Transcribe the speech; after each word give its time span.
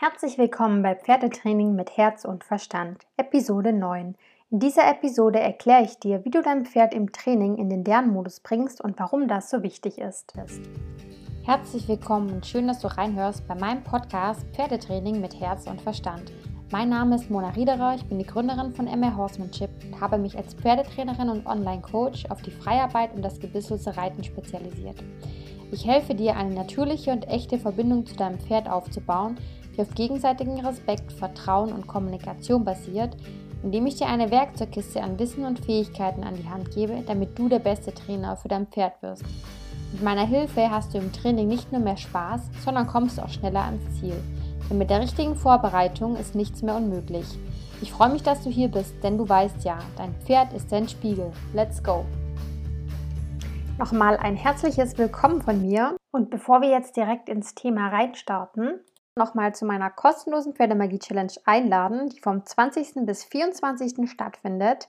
Herzlich 0.00 0.38
willkommen 0.38 0.80
bei 0.80 0.94
Pferdetraining 0.94 1.74
mit 1.74 1.96
Herz 1.96 2.24
und 2.24 2.44
Verstand, 2.44 3.04
Episode 3.16 3.72
9. 3.72 4.14
In 4.52 4.60
dieser 4.60 4.88
Episode 4.88 5.40
erkläre 5.40 5.82
ich 5.82 5.98
dir, 5.98 6.24
wie 6.24 6.30
du 6.30 6.40
dein 6.40 6.66
Pferd 6.66 6.94
im 6.94 7.10
Training 7.10 7.56
in 7.56 7.68
den 7.68 7.84
Lernmodus 7.84 8.38
bringst 8.38 8.80
und 8.80 8.96
warum 9.00 9.26
das 9.26 9.50
so 9.50 9.64
wichtig 9.64 9.98
ist. 9.98 10.34
Herzlich 11.42 11.88
willkommen 11.88 12.30
und 12.30 12.46
schön, 12.46 12.68
dass 12.68 12.78
du 12.78 12.86
reinhörst 12.86 13.48
bei 13.48 13.56
meinem 13.56 13.82
Podcast 13.82 14.46
Pferdetraining 14.52 15.20
mit 15.20 15.40
Herz 15.40 15.66
und 15.66 15.82
Verstand. 15.82 16.32
Mein 16.70 16.90
Name 16.90 17.16
ist 17.16 17.28
Mona 17.28 17.48
Riederer, 17.48 17.96
ich 17.96 18.04
bin 18.04 18.20
die 18.20 18.26
Gründerin 18.26 18.72
von 18.72 18.86
MR 18.86 19.16
Horsemanship 19.16 19.70
und 19.82 20.00
habe 20.00 20.16
mich 20.16 20.38
als 20.38 20.54
Pferdetrainerin 20.54 21.28
und 21.28 21.44
Online-Coach 21.44 22.26
auf 22.28 22.40
die 22.42 22.52
Freiarbeit 22.52 23.16
und 23.16 23.22
das 23.22 23.40
gebisselte 23.40 23.96
Reiten 23.96 24.22
spezialisiert. 24.22 25.02
Ich 25.72 25.86
helfe 25.86 26.14
dir, 26.14 26.36
eine 26.36 26.54
natürliche 26.54 27.10
und 27.10 27.28
echte 27.28 27.58
Verbindung 27.58 28.06
zu 28.06 28.14
deinem 28.14 28.38
Pferd 28.38 28.70
aufzubauen, 28.70 29.36
die 29.78 29.82
auf 29.82 29.94
gegenseitigen 29.94 30.64
Respekt, 30.64 31.12
Vertrauen 31.12 31.72
und 31.72 31.86
Kommunikation 31.86 32.64
basiert, 32.64 33.16
indem 33.62 33.86
ich 33.86 33.96
dir 33.96 34.08
eine 34.08 34.30
Werkzeugkiste 34.30 35.02
an 35.02 35.18
Wissen 35.18 35.44
und 35.44 35.64
Fähigkeiten 35.64 36.24
an 36.24 36.34
die 36.34 36.48
Hand 36.48 36.72
gebe, 36.72 37.02
damit 37.06 37.38
du 37.38 37.48
der 37.48 37.60
beste 37.60 37.94
Trainer 37.94 38.36
für 38.36 38.48
dein 38.48 38.66
Pferd 38.66 39.00
wirst. 39.02 39.24
Mit 39.92 40.02
meiner 40.02 40.26
Hilfe 40.26 40.70
hast 40.70 40.92
du 40.92 40.98
im 40.98 41.12
Training 41.12 41.48
nicht 41.48 41.70
nur 41.72 41.80
mehr 41.80 41.96
Spaß, 41.96 42.42
sondern 42.64 42.86
kommst 42.86 43.22
auch 43.22 43.28
schneller 43.28 43.62
ans 43.62 44.00
Ziel. 44.00 44.16
Denn 44.68 44.78
mit 44.78 44.90
der 44.90 45.00
richtigen 45.00 45.34
Vorbereitung 45.34 46.16
ist 46.16 46.34
nichts 46.34 46.62
mehr 46.62 46.74
unmöglich. 46.74 47.26
Ich 47.80 47.92
freue 47.92 48.10
mich, 48.10 48.22
dass 48.22 48.42
du 48.42 48.50
hier 48.50 48.68
bist, 48.68 48.92
denn 49.04 49.16
du 49.16 49.28
weißt 49.28 49.64
ja, 49.64 49.78
dein 49.96 50.14
Pferd 50.16 50.52
ist 50.52 50.72
dein 50.72 50.88
Spiegel. 50.88 51.32
Let's 51.54 51.82
go! 51.82 52.04
Nochmal 53.78 54.16
ein 54.16 54.34
herzliches 54.34 54.98
Willkommen 54.98 55.40
von 55.40 55.62
mir. 55.62 55.96
Und 56.10 56.30
bevor 56.30 56.60
wir 56.60 56.68
jetzt 56.68 56.96
direkt 56.96 57.28
ins 57.28 57.54
Thema 57.54 57.88
reinstarten, 57.88 58.80
nochmal 59.18 59.54
zu 59.54 59.66
meiner 59.66 59.90
kostenlosen 59.90 60.54
Pferdemagie-Challenge 60.54 61.32
einladen, 61.44 62.08
die 62.08 62.20
vom 62.20 62.46
20. 62.46 63.04
bis 63.04 63.24
24. 63.24 64.08
stattfindet. 64.10 64.88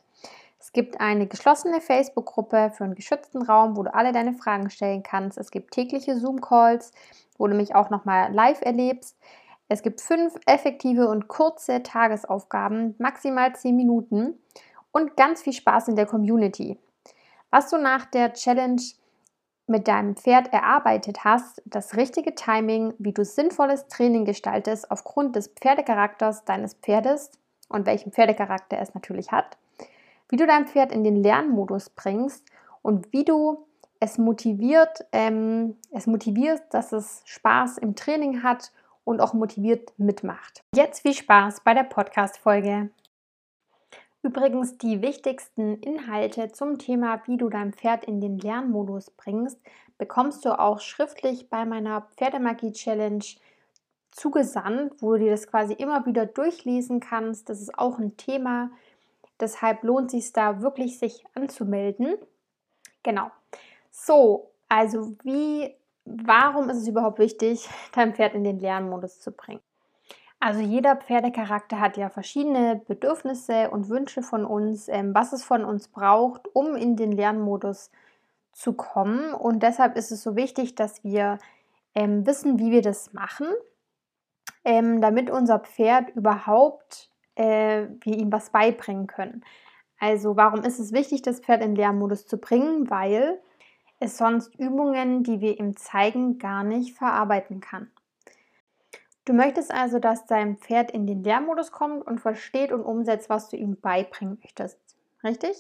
Es 0.60 0.72
gibt 0.72 1.00
eine 1.02 1.28
geschlossene 1.28 1.82
Facebook-Gruppe 1.82 2.72
für 2.76 2.84
einen 2.84 2.96
geschützten 2.96 3.42
Raum, 3.42 3.76
wo 3.76 3.84
du 3.84 3.94
alle 3.94 4.12
deine 4.12 4.34
Fragen 4.34 4.70
stellen 4.70 5.04
kannst. 5.04 5.38
Es 5.38 5.52
gibt 5.52 5.72
tägliche 5.72 6.18
Zoom-Calls, 6.18 6.92
wo 7.38 7.48
du 7.48 7.56
mich 7.56 7.76
auch 7.76 7.90
nochmal 7.90 8.32
live 8.34 8.62
erlebst. 8.62 9.18
Es 9.68 9.82
gibt 9.82 10.02
fünf 10.02 10.34
effektive 10.46 11.08
und 11.08 11.28
kurze 11.28 11.84
Tagesaufgaben, 11.84 12.96
maximal 12.98 13.56
zehn 13.56 13.76
Minuten 13.76 14.40
und 14.92 15.16
ganz 15.16 15.42
viel 15.42 15.54
Spaß 15.54 15.90
in 15.90 15.96
der 15.96 16.06
Community. 16.06 16.78
Was 17.52 17.70
du 17.70 17.78
nach 17.78 18.06
der 18.06 18.34
Challenge 18.34 18.82
mit 19.70 19.88
deinem 19.88 20.16
Pferd 20.16 20.52
erarbeitet 20.52 21.24
hast, 21.24 21.62
das 21.66 21.96
richtige 21.96 22.36
Timing, 22.36 22.94
wie 22.98 23.14
du 23.14 23.24
sinnvolles 23.24 23.88
Training 23.88 24.26
gestaltest 24.26 24.90
aufgrund 24.92 25.36
des 25.36 25.48
Pferdecharakters 25.50 26.44
deines 26.44 26.74
Pferdes 26.74 27.32
und 27.70 27.86
welchen 27.86 28.12
Pferdecharakter 28.12 28.80
es 28.80 28.94
natürlich 28.94 29.32
hat, 29.32 29.58
wie 30.30 30.38
du 30.38 30.46
dein 30.46 30.68
Pferd 30.68 30.92
in 30.92 31.04
den 31.04 31.16
Lernmodus 31.16 31.90
bringst 31.92 32.46
und 32.82 33.12
wie 33.14 33.24
du 33.24 33.66
es 34.00 34.18
motiviert, 34.18 35.06
ähm, 35.12 35.78
es 35.92 36.08
motivierst, 36.08 36.64
dass 36.72 36.92
es 36.92 37.22
Spaß 37.26 37.78
im 37.78 37.96
Training 37.96 38.44
hat 38.44 38.72
und 39.04 39.22
auch 39.22 39.34
motiviert 39.34 39.94
mitmacht. 39.98 40.64
Jetzt 40.74 41.02
viel 41.02 41.14
Spaß 41.14 41.62
bei 41.62 41.74
der 41.74 41.84
Podcast-Folge. 41.84 42.90
Übrigens 44.22 44.78
die 44.78 45.02
wichtigsten 45.02 45.78
Inhalte 45.78 46.52
zum 46.52 46.78
Thema, 46.78 47.22
wie 47.26 47.38
du 47.38 47.50
dein 47.50 47.72
Pferd 47.72 48.04
in 48.04 48.20
den 48.20 48.38
Lernmodus 48.38 49.12
bringst, 49.12 49.60
bekommst 49.98 50.44
du 50.44 50.60
auch 50.60 50.82
schriftlich 50.82 51.50
bei 51.50 51.66
meiner 51.66 52.08
Pferdemagie-Challenge 52.18 53.24
zugesandt, 54.12 55.02
wo 55.02 55.14
du 55.14 55.20
dir 55.20 55.32
das 55.32 55.48
quasi 55.48 55.74
immer 55.74 56.06
wieder 56.06 56.26
durchlesen 56.26 57.00
kannst. 57.00 57.48
Das 57.48 57.62
ist 57.62 57.78
auch 57.78 57.98
ein 57.98 58.18
Thema. 58.18 58.72
Deshalb 59.40 59.84
lohnt 59.84 60.14
es 60.14 60.24
sich 60.26 60.34
da 60.34 60.62
wirklich, 60.62 61.00
sich 61.00 61.24
anzumelden. 61.34 62.18
Genau. 63.04 63.32
So, 63.90 64.52
also 64.68 65.16
wie, 65.24 65.74
warum 66.04 66.70
ist 66.70 66.78
es 66.78 66.88
überhaupt 66.88 67.20
wichtig, 67.20 67.70
dein 67.94 68.14
Pferd 68.14 68.34
in 68.34 68.44
den 68.44 68.60
Lernmodus 68.60 69.22
zu 69.22 69.32
bringen? 69.32 69.62
Also 70.42 70.62
jeder 70.62 70.96
Pferdecharakter 70.96 71.80
hat 71.80 71.98
ja 71.98 72.10
verschiedene 72.10 72.82
Bedürfnisse 72.88 73.70
und 73.72 73.90
Wünsche 73.90 74.22
von 74.22 74.46
uns, 74.46 74.88
ähm, 74.88 75.14
was 75.14 75.34
es 75.34 75.44
von 75.44 75.66
uns 75.66 75.90
braucht, 75.90 76.48
um 76.56 76.76
in 76.76 76.96
den 76.96 77.12
Lernmodus 77.12 77.92
zu 78.54 78.74
kommen. 78.74 79.34
Und 79.34 79.64
deshalb 79.64 79.98
ist 79.98 80.12
es 80.12 80.24
so 80.24 80.38
wichtig, 80.38 80.76
dass 80.76 81.04
wir 81.04 81.40
ähm, 81.94 82.26
wissen, 82.26 82.58
wie 82.58 82.72
wir 82.72 82.82
das 82.82 83.12
machen, 83.12 83.48
ähm, 84.64 85.02
damit 85.02 85.30
unser 85.30 85.60
Pferd 85.60 86.10
überhaupt, 86.16 87.10
äh, 87.36 87.88
wir 88.02 88.18
ihm 88.18 88.32
was 88.32 88.52
beibringen 88.52 89.08
können. 89.08 89.44
Also 90.00 90.38
warum 90.38 90.64
ist 90.64 90.80
es 90.80 90.94
wichtig, 90.94 91.22
das 91.22 91.42
Pferd 91.42 91.62
in 91.62 91.76
Lernmodus 91.76 92.28
zu 92.28 92.38
bringen? 92.38 92.90
Weil 92.90 93.42
es 94.00 94.18
sonst 94.18 94.56
Übungen, 94.56 95.24
die 95.24 95.42
wir 95.42 95.60
ihm 95.60 95.76
zeigen, 95.76 96.40
gar 96.40 96.64
nicht 96.64 96.96
verarbeiten 96.98 97.60
kann. 97.60 97.92
Du 99.30 99.36
möchtest 99.36 99.72
also, 99.72 100.00
dass 100.00 100.26
dein 100.26 100.58
Pferd 100.58 100.90
in 100.90 101.06
den 101.06 101.24
Lernmodus 101.24 101.72
kommt 101.72 102.04
und 102.08 102.20
versteht 102.20 102.72
und 102.72 102.82
umsetzt, 102.82 103.30
was 103.30 103.48
du 103.48 103.58
ihm 103.58 103.80
beibringen 103.80 104.40
möchtest. 104.42 104.80
Richtig? 105.24 105.56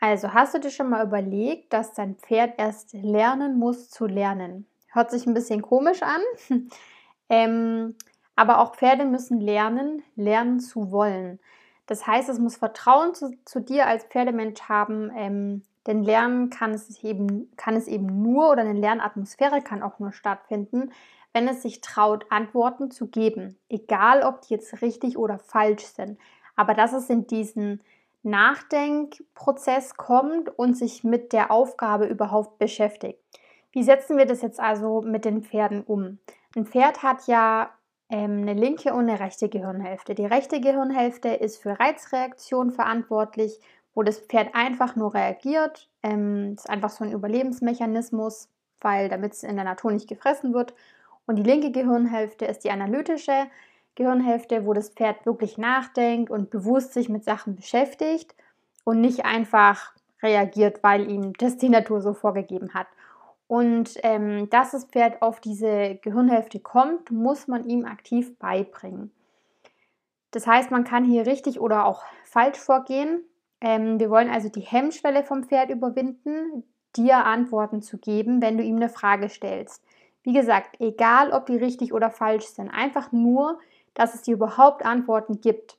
Also 0.00 0.34
hast 0.34 0.54
du 0.54 0.58
dir 0.58 0.70
schon 0.70 0.90
mal 0.90 1.06
überlegt, 1.06 1.72
dass 1.72 1.92
dein 1.92 2.16
Pferd 2.16 2.58
erst 2.58 2.92
lernen 2.94 3.60
muss 3.60 3.90
zu 3.90 4.06
lernen? 4.06 4.66
Hört 4.88 5.12
sich 5.12 5.24
ein 5.24 5.34
bisschen 5.34 5.62
komisch 5.62 6.02
an, 6.02 6.20
ähm, 7.28 7.94
aber 8.34 8.58
auch 8.58 8.74
Pferde 8.74 9.04
müssen 9.04 9.40
lernen, 9.40 10.02
lernen 10.16 10.58
zu 10.58 10.90
wollen. 10.90 11.38
Das 11.86 12.08
heißt, 12.08 12.28
es 12.28 12.40
muss 12.40 12.56
Vertrauen 12.56 13.14
zu, 13.14 13.30
zu 13.44 13.60
dir 13.60 13.86
als 13.86 14.02
Pferdemensch 14.02 14.62
haben, 14.62 15.12
ähm, 15.16 15.62
denn 15.86 16.02
Lernen 16.02 16.50
kann 16.50 16.72
es, 16.72 17.04
eben, 17.04 17.50
kann 17.56 17.76
es 17.76 17.86
eben 17.86 18.20
nur 18.20 18.50
oder 18.50 18.62
eine 18.62 18.78
Lernatmosphäre 18.78 19.62
kann 19.62 19.82
auch 19.82 19.98
nur 20.00 20.12
stattfinden, 20.12 20.90
wenn 21.32 21.48
es 21.48 21.62
sich 21.62 21.80
traut, 21.80 22.26
Antworten 22.30 22.90
zu 22.90 23.06
geben, 23.06 23.58
egal 23.68 24.22
ob 24.22 24.42
die 24.42 24.54
jetzt 24.54 24.82
richtig 24.82 25.16
oder 25.16 25.38
falsch 25.38 25.84
sind. 25.84 26.18
Aber 26.56 26.74
dass 26.74 26.92
es 26.92 27.08
in 27.08 27.26
diesen 27.26 27.80
Nachdenkprozess 28.22 29.96
kommt 29.96 30.50
und 30.58 30.76
sich 30.76 31.04
mit 31.04 31.32
der 31.32 31.50
Aufgabe 31.50 32.06
überhaupt 32.06 32.58
beschäftigt. 32.58 33.18
Wie 33.72 33.82
setzen 33.82 34.18
wir 34.18 34.26
das 34.26 34.42
jetzt 34.42 34.60
also 34.60 35.00
mit 35.00 35.24
den 35.24 35.42
Pferden 35.42 35.82
um? 35.82 36.18
Ein 36.56 36.66
Pferd 36.66 37.02
hat 37.02 37.26
ja 37.28 37.70
ähm, 38.10 38.42
eine 38.42 38.54
linke 38.54 38.92
und 38.92 39.08
eine 39.08 39.20
rechte 39.20 39.48
Gehirnhälfte. 39.48 40.14
Die 40.14 40.26
rechte 40.26 40.60
Gehirnhälfte 40.60 41.28
ist 41.28 41.62
für 41.62 41.78
Reizreaktion 41.78 42.72
verantwortlich, 42.72 43.60
wo 43.94 44.02
das 44.02 44.18
Pferd 44.18 44.54
einfach 44.54 44.96
nur 44.96 45.14
reagiert. 45.14 45.88
Ähm, 46.02 46.54
ist 46.54 46.68
einfach 46.68 46.90
so 46.90 47.04
ein 47.04 47.12
Überlebensmechanismus, 47.12 48.48
weil 48.80 49.08
damit 49.08 49.32
es 49.34 49.44
in 49.44 49.56
der 49.56 49.64
Natur 49.64 49.92
nicht 49.92 50.08
gefressen 50.08 50.52
wird. 50.52 50.74
Und 51.26 51.36
die 51.36 51.42
linke 51.42 51.70
Gehirnhälfte 51.70 52.44
ist 52.44 52.64
die 52.64 52.70
analytische 52.70 53.46
Gehirnhälfte, 53.94 54.66
wo 54.66 54.72
das 54.72 54.90
Pferd 54.90 55.26
wirklich 55.26 55.58
nachdenkt 55.58 56.30
und 56.30 56.50
bewusst 56.50 56.92
sich 56.92 57.08
mit 57.08 57.24
Sachen 57.24 57.56
beschäftigt 57.56 58.34
und 58.84 59.00
nicht 59.00 59.24
einfach 59.24 59.92
reagiert, 60.22 60.82
weil 60.82 61.10
ihm 61.10 61.32
das 61.34 61.56
die 61.56 61.68
Natur 61.68 62.00
so 62.00 62.14
vorgegeben 62.14 62.74
hat. 62.74 62.86
Und 63.46 63.94
ähm, 64.04 64.48
dass 64.50 64.70
das 64.70 64.84
Pferd 64.84 65.22
auf 65.22 65.40
diese 65.40 65.96
Gehirnhälfte 66.02 66.60
kommt, 66.60 67.10
muss 67.10 67.48
man 67.48 67.68
ihm 67.68 67.84
aktiv 67.84 68.38
beibringen. 68.38 69.10
Das 70.30 70.46
heißt, 70.46 70.70
man 70.70 70.84
kann 70.84 71.04
hier 71.04 71.26
richtig 71.26 71.60
oder 71.60 71.84
auch 71.84 72.04
falsch 72.24 72.58
vorgehen. 72.58 73.24
Ähm, 73.60 73.98
wir 73.98 74.08
wollen 74.08 74.30
also 74.30 74.48
die 74.48 74.60
Hemmschwelle 74.60 75.24
vom 75.24 75.42
Pferd 75.42 75.70
überwinden, 75.70 76.62
dir 76.96 77.24
Antworten 77.24 77.82
zu 77.82 77.98
geben, 77.98 78.40
wenn 78.40 78.56
du 78.56 78.62
ihm 78.62 78.76
eine 78.76 78.88
Frage 78.88 79.28
stellst. 79.28 79.82
Wie 80.22 80.32
gesagt, 80.32 80.80
egal 80.80 81.32
ob 81.32 81.46
die 81.46 81.56
richtig 81.56 81.92
oder 81.92 82.10
falsch 82.10 82.46
sind, 82.46 82.68
einfach 82.68 83.10
nur, 83.12 83.58
dass 83.94 84.14
es 84.14 84.22
dir 84.22 84.34
überhaupt 84.34 84.84
Antworten 84.84 85.40
gibt. 85.40 85.78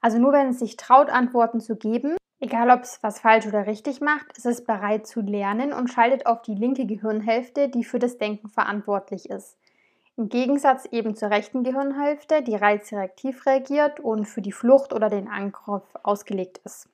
Also 0.00 0.18
nur 0.18 0.32
wenn 0.32 0.48
es 0.48 0.58
sich 0.58 0.76
traut, 0.76 1.08
Antworten 1.08 1.60
zu 1.60 1.76
geben, 1.76 2.16
egal 2.38 2.70
ob 2.70 2.82
es 2.82 3.02
was 3.02 3.20
falsch 3.20 3.46
oder 3.46 3.66
richtig 3.66 4.00
macht, 4.00 4.36
ist 4.36 4.46
es 4.46 4.64
bereit 4.64 5.06
zu 5.06 5.20
lernen 5.20 5.72
und 5.72 5.88
schaltet 5.88 6.26
auf 6.26 6.42
die 6.42 6.54
linke 6.54 6.86
Gehirnhälfte, 6.86 7.68
die 7.68 7.84
für 7.84 7.98
das 7.98 8.18
Denken 8.18 8.48
verantwortlich 8.48 9.30
ist. 9.30 9.56
Im 10.18 10.28
Gegensatz 10.28 10.86
eben 10.86 11.14
zur 11.14 11.30
rechten 11.30 11.62
Gehirnhälfte, 11.62 12.42
die 12.42 12.54
reizreaktiv 12.54 13.44
reagiert 13.46 14.00
und 14.00 14.26
für 14.26 14.40
die 14.40 14.52
Flucht 14.52 14.92
oder 14.92 15.10
den 15.10 15.28
Angriff 15.28 15.82
ausgelegt 16.02 16.60
ist. 16.64 16.88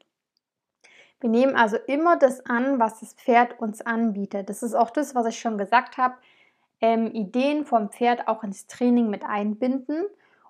Wir 1.23 1.31
nehmen 1.31 1.55
also 1.55 1.77
immer 1.87 2.17
das 2.17 2.45
an, 2.47 2.79
was 2.79 3.01
das 3.01 3.15
Pferd 3.15 3.61
uns 3.61 3.81
anbietet. 3.81 4.49
Das 4.49 4.63
ist 4.63 4.75
auch 4.75 4.91
das, 4.91 5.15
was 5.15 5.27
ich 5.27 5.39
schon 5.39 5.57
gesagt 5.57 5.97
habe. 5.97 6.15
Ähm, 6.81 7.13
Ideen 7.13 7.65
vom 7.65 7.91
Pferd 7.91 8.27
auch 8.27 8.43
ins 8.43 8.67
Training 8.67 9.09
mit 9.09 9.25
einbinden 9.25 10.05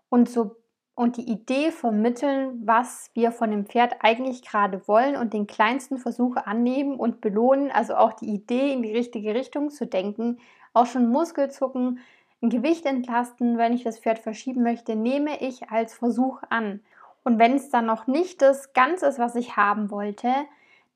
und, 0.09 0.31
so, 0.31 0.57
und 0.95 1.19
die 1.19 1.31
Idee 1.31 1.71
vermitteln, 1.71 2.63
was 2.65 3.11
wir 3.13 3.33
von 3.33 3.51
dem 3.51 3.67
Pferd 3.67 3.97
eigentlich 4.01 4.43
gerade 4.43 4.89
wollen 4.89 5.17
und 5.17 5.35
den 5.35 5.47
kleinsten 5.47 5.99
Versuch 5.99 6.37
annehmen 6.37 6.97
und 6.97 7.21
belohnen. 7.21 7.71
Also 7.71 7.95
auch 7.95 8.15
die 8.15 8.31
Idee 8.31 8.73
in 8.73 8.83
die 8.83 8.93
richtige 8.93 9.35
Richtung 9.35 9.71
zu 9.71 9.87
denken. 9.87 10.39
Auch 10.73 10.87
schon 10.87 11.11
Muskelzucken 11.11 12.01
ein 12.43 12.51
Gewicht 12.51 12.87
entlasten, 12.87 13.57
wenn 13.57 13.73
ich 13.73 13.85
das 13.85 14.01
Pferd 14.01 14.19
verschieben 14.19 14.63
möchte, 14.63 14.97
nehme 14.97 15.41
ich 15.41 15.71
als 15.71 15.95
Versuch 15.95 16.43
an. 16.51 16.81
Und 17.25 17.39
wenn 17.39 17.55
es 17.55 17.71
dann 17.71 17.87
noch 17.87 18.07
nicht 18.07 18.43
das 18.43 18.73
Ganze 18.73 19.07
ist, 19.07 19.19
was 19.19 19.37
ich 19.37 19.57
haben 19.57 19.91
wollte, 19.91 20.29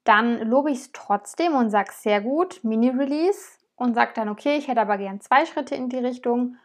dann 0.06 0.40
lobe 0.48 0.70
ich 0.70 0.78
es 0.78 0.92
trotzdem 0.92 1.54
und 1.54 1.70
sage 1.70 1.92
sehr 1.92 2.20
gut, 2.20 2.62
Mini-Release 2.62 3.58
und 3.76 3.94
sage 3.94 4.12
dann, 4.14 4.28
okay, 4.28 4.56
ich 4.56 4.68
hätte 4.68 4.80
aber 4.80 4.98
gern 4.98 5.20
zwei 5.20 5.44
Schritte 5.44 5.74
in 5.74 5.88
die 5.88 5.98
Richtung 5.98 6.56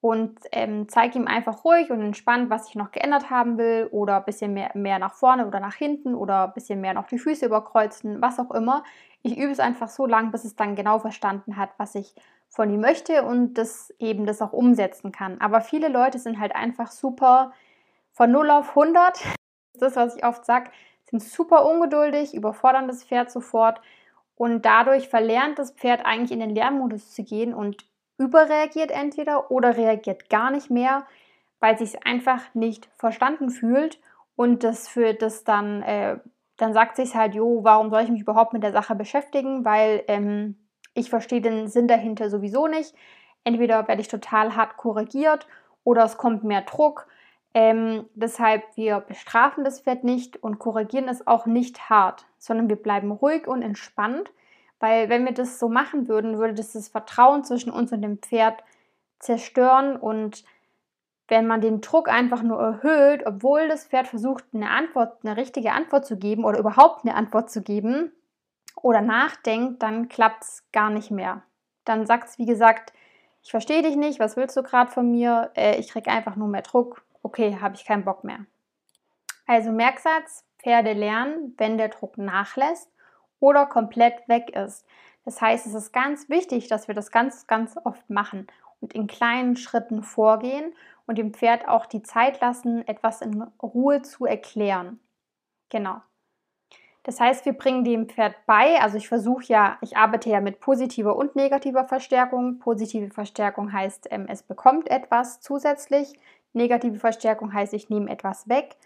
und 0.00 0.38
ähm, 0.52 0.88
zeige 0.88 1.18
ihm 1.18 1.26
einfach 1.26 1.64
ruhig 1.64 1.90
und 1.90 2.00
entspannt, 2.00 2.50
was 2.50 2.68
ich 2.68 2.76
noch 2.76 2.92
geändert 2.92 3.30
haben 3.30 3.58
will 3.58 3.88
oder 3.90 4.16
ein 4.18 4.24
bisschen 4.24 4.54
mehr, 4.54 4.70
mehr 4.74 4.98
nach 4.98 5.14
vorne 5.14 5.46
oder 5.46 5.58
nach 5.58 5.74
hinten 5.74 6.14
oder 6.14 6.44
ein 6.44 6.52
bisschen 6.52 6.80
mehr 6.80 6.94
noch 6.94 7.06
die 7.06 7.18
Füße 7.18 7.46
überkreuzen, 7.46 8.22
was 8.22 8.38
auch 8.38 8.52
immer. 8.52 8.84
Ich 9.22 9.36
übe 9.36 9.50
es 9.50 9.58
einfach 9.58 9.88
so 9.88 10.06
lange, 10.06 10.30
bis 10.30 10.44
es 10.44 10.54
dann 10.54 10.76
genau 10.76 11.00
verstanden 11.00 11.56
hat, 11.56 11.70
was 11.78 11.96
ich 11.96 12.14
von 12.48 12.70
ihm 12.70 12.80
möchte 12.80 13.24
und 13.24 13.54
das 13.54 13.92
eben 13.98 14.24
das 14.24 14.40
auch 14.40 14.52
umsetzen 14.52 15.10
kann. 15.10 15.40
Aber 15.40 15.60
viele 15.60 15.88
Leute 15.88 16.18
sind 16.18 16.38
halt 16.38 16.54
einfach 16.54 16.90
super 16.90 17.52
von 18.12 18.30
0 18.30 18.50
auf 18.50 18.70
100, 18.70 19.18
das 19.74 19.88
ist 19.88 19.96
das, 19.96 19.96
was 19.96 20.16
ich 20.16 20.24
oft 20.24 20.44
sage, 20.44 20.70
sind 21.10 21.22
super 21.22 21.64
ungeduldig, 21.64 22.34
überfordern 22.34 22.88
das 22.88 23.04
Pferd 23.04 23.30
sofort 23.30 23.80
und 24.36 24.64
dadurch 24.64 25.08
verlernt 25.08 25.58
das 25.58 25.72
Pferd 25.72 26.04
eigentlich 26.04 26.32
in 26.32 26.40
den 26.40 26.54
Lernmodus 26.54 27.12
zu 27.12 27.24
gehen 27.24 27.54
und 27.54 27.84
überreagiert 28.18 28.90
entweder 28.90 29.50
oder 29.50 29.76
reagiert 29.76 30.28
gar 30.28 30.50
nicht 30.50 30.70
mehr, 30.70 31.06
weil 31.60 31.74
es 31.74 31.80
sich 31.80 32.06
einfach 32.06 32.54
nicht 32.54 32.88
verstanden 32.96 33.50
fühlt 33.50 34.00
und 34.36 34.64
das 34.64 34.88
für 34.88 35.14
das 35.14 35.44
dann, 35.44 35.82
äh, 35.82 36.18
dann 36.56 36.72
sagt 36.72 36.96
sich 36.96 37.14
halt, 37.14 37.34
jo, 37.34 37.64
warum 37.64 37.90
soll 37.90 38.02
ich 38.02 38.10
mich 38.10 38.20
überhaupt 38.20 38.52
mit 38.52 38.62
der 38.62 38.72
Sache 38.72 38.94
beschäftigen, 38.94 39.64
weil 39.64 40.04
ähm, 40.08 40.56
ich 40.94 41.10
verstehe 41.10 41.40
den 41.40 41.68
Sinn 41.68 41.88
dahinter 41.88 42.30
sowieso 42.30 42.66
nicht. 42.66 42.94
Entweder 43.44 43.88
werde 43.88 44.00
ich 44.00 44.08
total 44.08 44.56
hart 44.56 44.76
korrigiert 44.76 45.46
oder 45.84 46.04
es 46.04 46.18
kommt 46.18 46.44
mehr 46.44 46.62
Druck. 46.62 47.06
Ähm, 47.58 48.04
deshalb, 48.14 48.62
wir 48.76 49.00
bestrafen 49.00 49.64
das 49.64 49.80
Pferd 49.80 50.04
nicht 50.04 50.42
und 50.42 50.58
korrigieren 50.58 51.08
es 51.08 51.26
auch 51.26 51.46
nicht 51.46 51.88
hart, 51.88 52.26
sondern 52.38 52.68
wir 52.68 52.76
bleiben 52.76 53.10
ruhig 53.10 53.46
und 53.46 53.62
entspannt 53.62 54.30
weil 54.80 55.08
wenn 55.08 55.24
wir 55.24 55.32
das 55.32 55.58
so 55.58 55.68
machen 55.68 56.08
würden, 56.08 56.38
würde 56.38 56.54
das 56.54 56.72
das 56.72 56.88
Vertrauen 56.88 57.44
zwischen 57.44 57.70
uns 57.70 57.92
und 57.92 58.02
dem 58.02 58.18
Pferd 58.18 58.62
zerstören 59.18 59.96
und 59.96 60.44
wenn 61.26 61.46
man 61.46 61.60
den 61.60 61.80
Druck 61.80 62.08
einfach 62.08 62.42
nur 62.42 62.58
erhöht, 62.58 63.26
obwohl 63.26 63.68
das 63.68 63.86
Pferd 63.86 64.06
versucht, 64.06 64.44
eine 64.54 64.70
Antwort, 64.70 65.18
eine 65.22 65.36
richtige 65.36 65.72
Antwort 65.72 66.06
zu 66.06 66.16
geben 66.16 66.44
oder 66.44 66.58
überhaupt 66.58 67.04
eine 67.04 67.14
Antwort 67.14 67.50
zu 67.50 67.62
geben 67.62 68.12
oder 68.80 69.02
nachdenkt, 69.02 69.82
dann 69.82 70.08
klappt 70.08 70.44
es 70.44 70.64
gar 70.72 70.88
nicht 70.88 71.10
mehr. 71.10 71.42
Dann 71.84 72.06
sagt 72.06 72.28
es, 72.28 72.38
wie 72.38 72.46
gesagt, 72.46 72.92
ich 73.42 73.50
verstehe 73.50 73.82
dich 73.82 73.96
nicht, 73.96 74.20
was 74.20 74.36
willst 74.36 74.56
du 74.56 74.62
gerade 74.62 74.90
von 74.90 75.10
mir? 75.10 75.50
Äh, 75.54 75.78
ich 75.78 75.88
kriege 75.88 76.10
einfach 76.10 76.36
nur 76.36 76.48
mehr 76.48 76.62
Druck. 76.62 77.02
Okay, 77.28 77.58
habe 77.60 77.74
ich 77.74 77.84
keinen 77.84 78.06
Bock 78.06 78.24
mehr. 78.24 78.46
Also 79.46 79.70
Merksatz, 79.70 80.46
Pferde 80.62 80.94
lernen, 80.94 81.52
wenn 81.58 81.76
der 81.76 81.90
Druck 81.90 82.16
nachlässt 82.16 82.90
oder 83.38 83.66
komplett 83.66 84.26
weg 84.28 84.56
ist. 84.56 84.86
Das 85.26 85.38
heißt, 85.42 85.66
es 85.66 85.74
ist 85.74 85.92
ganz 85.92 86.30
wichtig, 86.30 86.68
dass 86.68 86.88
wir 86.88 86.94
das 86.94 87.10
ganz, 87.10 87.46
ganz 87.46 87.76
oft 87.84 88.08
machen 88.08 88.46
und 88.80 88.94
in 88.94 89.06
kleinen 89.08 89.56
Schritten 89.56 90.02
vorgehen 90.02 90.72
und 91.06 91.18
dem 91.18 91.34
Pferd 91.34 91.68
auch 91.68 91.84
die 91.84 92.00
Zeit 92.02 92.40
lassen, 92.40 92.88
etwas 92.88 93.20
in 93.20 93.42
Ruhe 93.62 94.00
zu 94.00 94.24
erklären. 94.24 94.98
Genau. 95.68 96.00
Das 97.02 97.20
heißt, 97.20 97.44
wir 97.44 97.52
bringen 97.52 97.84
dem 97.84 98.08
Pferd 98.08 98.36
bei, 98.46 98.80
also 98.80 98.96
ich 98.96 99.08
versuche 99.08 99.44
ja, 99.44 99.76
ich 99.82 99.98
arbeite 99.98 100.30
ja 100.30 100.40
mit 100.40 100.60
positiver 100.60 101.14
und 101.14 101.36
negativer 101.36 101.84
Verstärkung. 101.86 102.58
Positive 102.58 103.12
Verstärkung 103.12 103.70
heißt, 103.70 104.08
ähm, 104.10 104.26
es 104.28 104.42
bekommt 104.42 104.90
etwas 104.90 105.40
zusätzlich. 105.40 106.14
Negative 106.52 106.98
Verstärkung 106.98 107.52
heißt, 107.52 107.74
ich 107.74 107.90
nehme 107.90 108.10
etwas 108.10 108.48
weg 108.48 108.76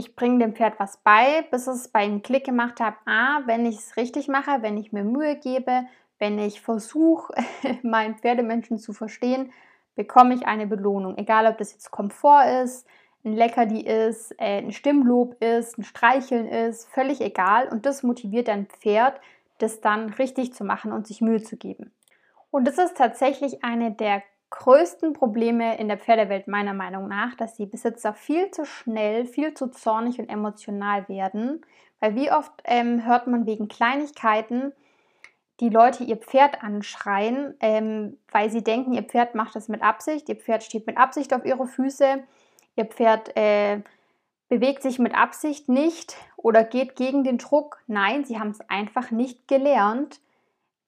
ich 0.00 0.16
bringe 0.16 0.38
dem 0.38 0.54
Pferd 0.54 0.78
was 0.78 0.96
bei, 0.98 1.42
bis 1.50 1.66
es 1.66 1.88
bei 1.88 2.04
ihm 2.04 2.22
Klick 2.22 2.44
gemacht 2.44 2.80
hat. 2.80 2.94
Ah, 3.06 3.42
wenn 3.46 3.66
ich 3.66 3.76
es 3.76 3.96
richtig 3.96 4.28
mache, 4.28 4.62
wenn 4.62 4.76
ich 4.76 4.92
mir 4.92 5.04
Mühe 5.04 5.36
gebe, 5.36 5.84
wenn 6.18 6.38
ich 6.38 6.60
versuche, 6.60 7.34
meinen 7.82 8.16
Pferdemenschen 8.16 8.78
zu 8.78 8.92
verstehen, 8.92 9.52
bekomme 9.94 10.34
ich 10.34 10.46
eine 10.46 10.66
Belohnung. 10.66 11.18
Egal, 11.18 11.46
ob 11.46 11.58
das 11.58 11.72
jetzt 11.72 11.90
Komfort 11.90 12.62
ist, 12.62 12.86
ein 13.24 13.34
Leckerli 13.34 13.80
ist, 13.80 14.32
äh, 14.38 14.58
ein 14.58 14.72
Stimmlob 14.72 15.42
ist, 15.42 15.76
ein 15.76 15.84
Streicheln 15.84 16.48
ist, 16.48 16.88
völlig 16.88 17.20
egal. 17.20 17.68
Und 17.68 17.84
das 17.84 18.02
motiviert 18.02 18.48
dein 18.48 18.66
Pferd, 18.66 19.20
das 19.58 19.82
dann 19.82 20.10
richtig 20.14 20.54
zu 20.54 20.64
machen 20.64 20.92
und 20.92 21.06
sich 21.06 21.20
Mühe 21.20 21.42
zu 21.42 21.58
geben. 21.58 21.92
Und 22.50 22.66
das 22.66 22.78
ist 22.78 22.96
tatsächlich 22.96 23.62
eine 23.62 23.92
der 23.92 24.22
größten 24.50 25.12
Probleme 25.12 25.78
in 25.78 25.88
der 25.88 25.98
Pferdewelt 25.98 26.48
meiner 26.48 26.74
Meinung 26.74 27.08
nach, 27.08 27.34
dass 27.36 27.54
die 27.54 27.66
Besitzer 27.66 28.12
viel 28.14 28.50
zu 28.50 28.64
schnell, 28.64 29.24
viel 29.24 29.54
zu 29.54 29.68
zornig 29.68 30.18
und 30.18 30.28
emotional 30.28 31.08
werden. 31.08 31.64
Weil 32.00 32.16
wie 32.16 32.32
oft 32.32 32.52
ähm, 32.64 33.06
hört 33.06 33.26
man 33.26 33.46
wegen 33.46 33.68
Kleinigkeiten 33.68 34.72
die 35.60 35.68
Leute 35.68 36.04
ihr 36.04 36.16
Pferd 36.16 36.62
anschreien, 36.62 37.54
ähm, 37.60 38.18
weil 38.32 38.50
sie 38.50 38.64
denken, 38.64 38.92
ihr 38.92 39.02
Pferd 39.02 39.34
macht 39.34 39.54
das 39.54 39.68
mit 39.68 39.82
Absicht, 39.82 40.28
ihr 40.28 40.36
Pferd 40.36 40.62
steht 40.62 40.86
mit 40.86 40.96
Absicht 40.96 41.34
auf 41.34 41.44
ihre 41.44 41.66
Füße, 41.66 42.22
ihr 42.76 42.84
Pferd 42.86 43.36
äh, 43.36 43.82
bewegt 44.48 44.82
sich 44.82 44.98
mit 44.98 45.14
Absicht 45.14 45.68
nicht 45.68 46.16
oder 46.36 46.64
geht 46.64 46.96
gegen 46.96 47.24
den 47.24 47.38
Druck. 47.38 47.82
Nein, 47.86 48.24
sie 48.24 48.38
haben 48.38 48.50
es 48.50 48.60
einfach 48.68 49.10
nicht 49.10 49.46
gelernt 49.48 50.20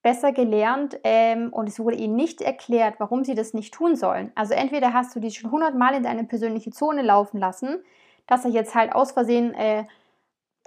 besser 0.02 0.32
gelernt 0.32 0.98
ähm, 1.04 1.52
und 1.52 1.68
es 1.68 1.78
wurde 1.78 1.96
ihnen 1.96 2.16
nicht 2.16 2.40
erklärt, 2.40 2.96
warum 2.98 3.24
sie 3.24 3.34
das 3.34 3.54
nicht 3.54 3.72
tun 3.72 3.94
sollen. 3.96 4.32
Also 4.34 4.54
entweder 4.54 4.92
hast 4.92 5.14
du 5.14 5.20
die 5.20 5.30
schon 5.30 5.50
hundertmal 5.50 5.94
in 5.94 6.02
deine 6.02 6.24
persönliche 6.24 6.70
Zone 6.70 7.02
laufen 7.02 7.38
lassen, 7.38 7.82
dass 8.26 8.44
er 8.44 8.50
jetzt 8.50 8.74
halt 8.74 8.92
aus 8.94 9.12
Versehen 9.12 9.54
äh, 9.54 9.84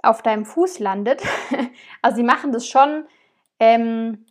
auf 0.02 0.22
deinem 0.22 0.46
Fuß 0.46 0.78
landet. 0.78 1.22
also 2.02 2.16
sie 2.16 2.22
machen 2.22 2.52
das 2.52 2.66
schon, 2.66 3.04
ähm, 3.60 4.24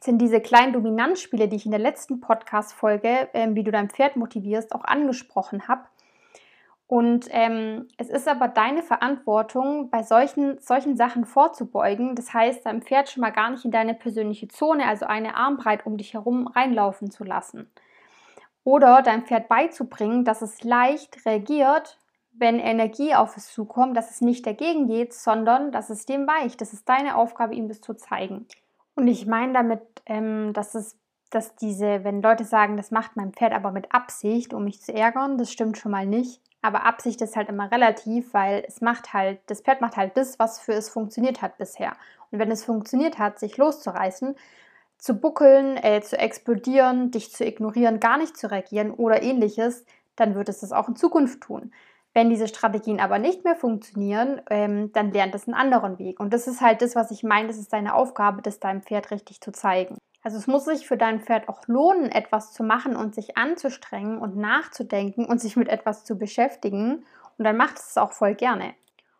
sind 0.00 0.18
diese 0.18 0.40
kleinen 0.40 0.72
Dominanzspiele, 0.72 1.48
die 1.48 1.56
ich 1.56 1.64
in 1.64 1.72
der 1.72 1.80
letzten 1.80 2.20
Podcast-Folge, 2.20 3.28
ähm, 3.32 3.54
wie 3.54 3.64
du 3.64 3.70
dein 3.70 3.90
Pferd 3.90 4.16
motivierst, 4.16 4.74
auch 4.74 4.84
angesprochen 4.84 5.66
habe. 5.66 5.82
Und 6.94 7.26
ähm, 7.30 7.88
es 7.96 8.08
ist 8.08 8.28
aber 8.28 8.46
deine 8.46 8.80
Verantwortung, 8.80 9.90
bei 9.90 10.04
solchen, 10.04 10.60
solchen 10.60 10.96
Sachen 10.96 11.24
vorzubeugen. 11.24 12.14
Das 12.14 12.32
heißt, 12.32 12.64
dein 12.64 12.82
Pferd 12.82 13.08
schon 13.08 13.22
mal 13.22 13.32
gar 13.32 13.50
nicht 13.50 13.64
in 13.64 13.72
deine 13.72 13.94
persönliche 13.94 14.46
Zone, 14.46 14.86
also 14.86 15.04
eine 15.06 15.34
Armbreit 15.34 15.86
um 15.86 15.96
dich 15.96 16.14
herum, 16.14 16.46
reinlaufen 16.46 17.10
zu 17.10 17.24
lassen. 17.24 17.68
Oder 18.62 19.02
deinem 19.02 19.24
Pferd 19.24 19.48
beizubringen, 19.48 20.24
dass 20.24 20.40
es 20.40 20.62
leicht 20.62 21.26
reagiert, 21.26 21.98
wenn 22.32 22.60
Energie 22.60 23.16
auf 23.16 23.36
es 23.36 23.52
zukommt, 23.52 23.96
dass 23.96 24.12
es 24.12 24.20
nicht 24.20 24.46
dagegen 24.46 24.86
geht, 24.86 25.14
sondern 25.14 25.72
dass 25.72 25.90
es 25.90 26.06
dem 26.06 26.28
weicht. 26.28 26.60
Das 26.60 26.72
ist 26.72 26.88
deine 26.88 27.16
Aufgabe, 27.16 27.56
ihm 27.56 27.66
das 27.66 27.80
zu 27.80 27.94
zeigen. 27.94 28.46
Und 28.94 29.08
ich 29.08 29.26
meine 29.26 29.52
damit, 29.52 29.82
ähm, 30.06 30.52
dass 30.52 30.76
es 30.76 30.96
dass 31.30 31.56
diese, 31.56 32.04
wenn 32.04 32.22
Leute 32.22 32.44
sagen, 32.44 32.76
das 32.76 32.92
macht 32.92 33.16
mein 33.16 33.32
Pferd 33.32 33.52
aber 33.52 33.72
mit 33.72 33.92
Absicht, 33.92 34.54
um 34.54 34.62
mich 34.62 34.80
zu 34.80 34.94
ärgern, 34.94 35.36
das 35.36 35.50
stimmt 35.50 35.76
schon 35.76 35.90
mal 35.90 36.06
nicht. 36.06 36.40
Aber 36.64 36.86
Absicht 36.86 37.20
ist 37.20 37.36
halt 37.36 37.50
immer 37.50 37.70
relativ, 37.70 38.32
weil 38.32 38.64
es 38.66 38.80
macht 38.80 39.12
halt, 39.12 39.38
das 39.48 39.60
Pferd 39.60 39.82
macht 39.82 39.98
halt 39.98 40.16
das, 40.16 40.38
was 40.38 40.58
für 40.58 40.72
es 40.72 40.88
funktioniert 40.88 41.42
hat 41.42 41.58
bisher. 41.58 41.92
Und 42.30 42.38
wenn 42.38 42.50
es 42.50 42.64
funktioniert 42.64 43.18
hat, 43.18 43.38
sich 43.38 43.58
loszureißen, 43.58 44.34
zu 44.96 45.20
buckeln, 45.20 45.76
äh, 45.76 46.00
zu 46.00 46.18
explodieren, 46.18 47.10
dich 47.10 47.30
zu 47.32 47.44
ignorieren, 47.44 48.00
gar 48.00 48.16
nicht 48.16 48.38
zu 48.38 48.50
reagieren 48.50 48.92
oder 48.92 49.22
ähnliches, 49.22 49.84
dann 50.16 50.34
wird 50.34 50.48
es 50.48 50.60
das 50.60 50.72
auch 50.72 50.88
in 50.88 50.96
Zukunft 50.96 51.42
tun. 51.42 51.70
Wenn 52.14 52.30
diese 52.30 52.48
Strategien 52.48 52.98
aber 52.98 53.18
nicht 53.18 53.44
mehr 53.44 53.56
funktionieren, 53.56 54.40
ähm, 54.48 54.90
dann 54.94 55.12
lernt 55.12 55.34
es 55.34 55.46
einen 55.46 55.52
anderen 55.52 55.98
Weg. 55.98 56.18
Und 56.18 56.32
das 56.32 56.46
ist 56.46 56.62
halt 56.62 56.80
das, 56.80 56.96
was 56.96 57.10
ich 57.10 57.22
meine, 57.24 57.48
das 57.48 57.58
ist 57.58 57.74
deine 57.74 57.92
Aufgabe, 57.94 58.40
das 58.40 58.58
deinem 58.58 58.80
Pferd 58.80 59.10
richtig 59.10 59.42
zu 59.42 59.52
zeigen. 59.52 59.98
Also 60.24 60.38
es 60.38 60.46
muss 60.46 60.64
sich 60.64 60.88
für 60.88 60.96
dein 60.96 61.20
Pferd 61.20 61.50
auch 61.50 61.60
lohnen, 61.66 62.10
etwas 62.10 62.52
zu 62.52 62.64
machen 62.64 62.96
und 62.96 63.14
sich 63.14 63.36
anzustrengen 63.36 64.18
und 64.18 64.36
nachzudenken 64.36 65.26
und 65.26 65.38
sich 65.38 65.54
mit 65.54 65.68
etwas 65.68 66.04
zu 66.04 66.18
beschäftigen. 66.18 67.04
Und 67.36 67.44
dann 67.44 67.58
macht 67.58 67.78
es 67.78 67.98
auch 67.98 68.12
voll 68.12 68.34
gerne. 68.34 68.72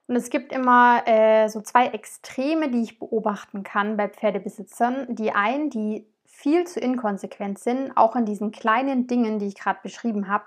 Und 0.07 0.17
es 0.17 0.31
gibt 0.31 0.51
immer 0.51 1.07
äh, 1.07 1.49
so 1.49 1.61
zwei 1.61 1.89
Extreme, 1.89 2.71
die 2.71 2.83
ich 2.83 2.99
beobachten 2.99 3.63
kann 3.63 3.99
bei 3.99 4.09
Pferdebesitzern. 4.09 5.15
Die 5.15 5.33
einen, 5.33 5.69
die 5.69 6.07
viel 6.25 6.65
zu 6.67 6.81
inkonsequent 6.81 7.59
sind, 7.59 7.97
auch 7.97 8.17
in 8.17 8.25
diesen 8.25 8.51
kleinen 8.51 9.07
Dingen, 9.07 9.39
die 9.39 9.49
ich 9.49 9.57
gerade 9.57 9.81
beschrieben 9.83 10.29
habe, 10.29 10.45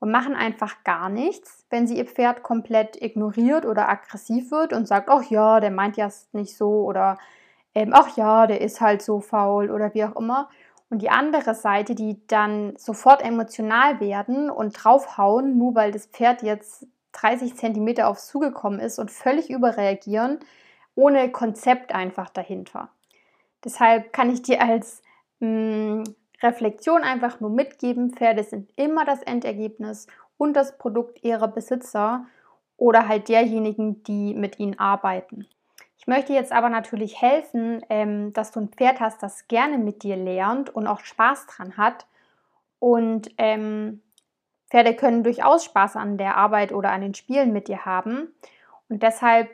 und 0.00 0.10
machen 0.10 0.36
einfach 0.36 0.84
gar 0.84 1.08
nichts, 1.08 1.66
wenn 1.70 1.86
sie 1.86 1.98
ihr 1.98 2.06
Pferd 2.06 2.42
komplett 2.42 3.00
ignoriert 3.02 3.66
oder 3.66 3.88
aggressiv 3.88 4.52
wird 4.52 4.72
und 4.72 4.86
sagt, 4.86 5.08
ach 5.08 5.24
ja, 5.28 5.58
der 5.58 5.72
meint 5.72 5.96
ja 5.96 6.08
nicht 6.32 6.56
so 6.56 6.84
oder 6.84 7.18
ähm, 7.74 7.90
ach 7.92 8.16
ja, 8.16 8.46
der 8.46 8.60
ist 8.60 8.80
halt 8.80 9.02
so 9.02 9.20
faul 9.20 9.70
oder 9.70 9.94
wie 9.94 10.04
auch 10.04 10.16
immer. 10.16 10.48
Und 10.90 11.02
die 11.02 11.10
andere 11.10 11.54
Seite, 11.54 11.94
die 11.94 12.26
dann 12.26 12.74
sofort 12.76 13.22
emotional 13.22 14.00
werden 14.00 14.50
und 14.50 14.72
draufhauen, 14.72 15.58
nur 15.58 15.74
weil 15.74 15.92
das 15.92 16.06
Pferd 16.06 16.42
jetzt 16.42 16.86
30 17.12 17.56
Zentimeter 17.56 18.08
aufs 18.08 18.26
zugekommen 18.26 18.80
ist 18.80 18.98
und 18.98 19.10
völlig 19.10 19.50
überreagieren, 19.50 20.38
ohne 20.94 21.30
Konzept 21.30 21.94
einfach 21.94 22.30
dahinter. 22.30 22.90
Deshalb 23.64 24.12
kann 24.12 24.30
ich 24.30 24.42
dir 24.42 24.62
als 24.62 25.02
mh, 25.40 25.48
mm, 25.48 26.04
Reflexion 26.42 27.02
einfach 27.02 27.40
nur 27.40 27.50
mitgeben. 27.50 28.12
Pferde 28.12 28.44
sind 28.44 28.70
immer 28.76 29.04
das 29.04 29.22
Endergebnis 29.22 30.06
und 30.36 30.54
das 30.54 30.78
Produkt 30.78 31.24
ihrer 31.24 31.48
Besitzer 31.48 32.26
oder 32.76 33.08
halt 33.08 33.28
derjenigen, 33.28 34.02
die 34.04 34.34
mit 34.34 34.58
ihnen 34.58 34.78
arbeiten. 34.78 35.48
Ich 36.08 36.14
möchte 36.16 36.32
jetzt 36.32 36.52
aber 36.52 36.70
natürlich 36.70 37.20
helfen, 37.20 37.84
ähm, 37.90 38.32
dass 38.32 38.50
du 38.50 38.60
ein 38.60 38.70
Pferd 38.70 38.98
hast, 38.98 39.22
das 39.22 39.46
gerne 39.46 39.76
mit 39.76 40.02
dir 40.02 40.16
lernt 40.16 40.74
und 40.74 40.86
auch 40.86 41.00
Spaß 41.00 41.46
dran 41.48 41.76
hat. 41.76 42.06
Und 42.78 43.30
ähm, 43.36 44.00
Pferde 44.70 44.96
können 44.96 45.22
durchaus 45.22 45.66
Spaß 45.66 45.96
an 45.96 46.16
der 46.16 46.38
Arbeit 46.38 46.72
oder 46.72 46.92
an 46.92 47.02
den 47.02 47.12
Spielen 47.12 47.52
mit 47.52 47.68
dir 47.68 47.84
haben. 47.84 48.34
Und 48.88 49.02
deshalb, 49.02 49.50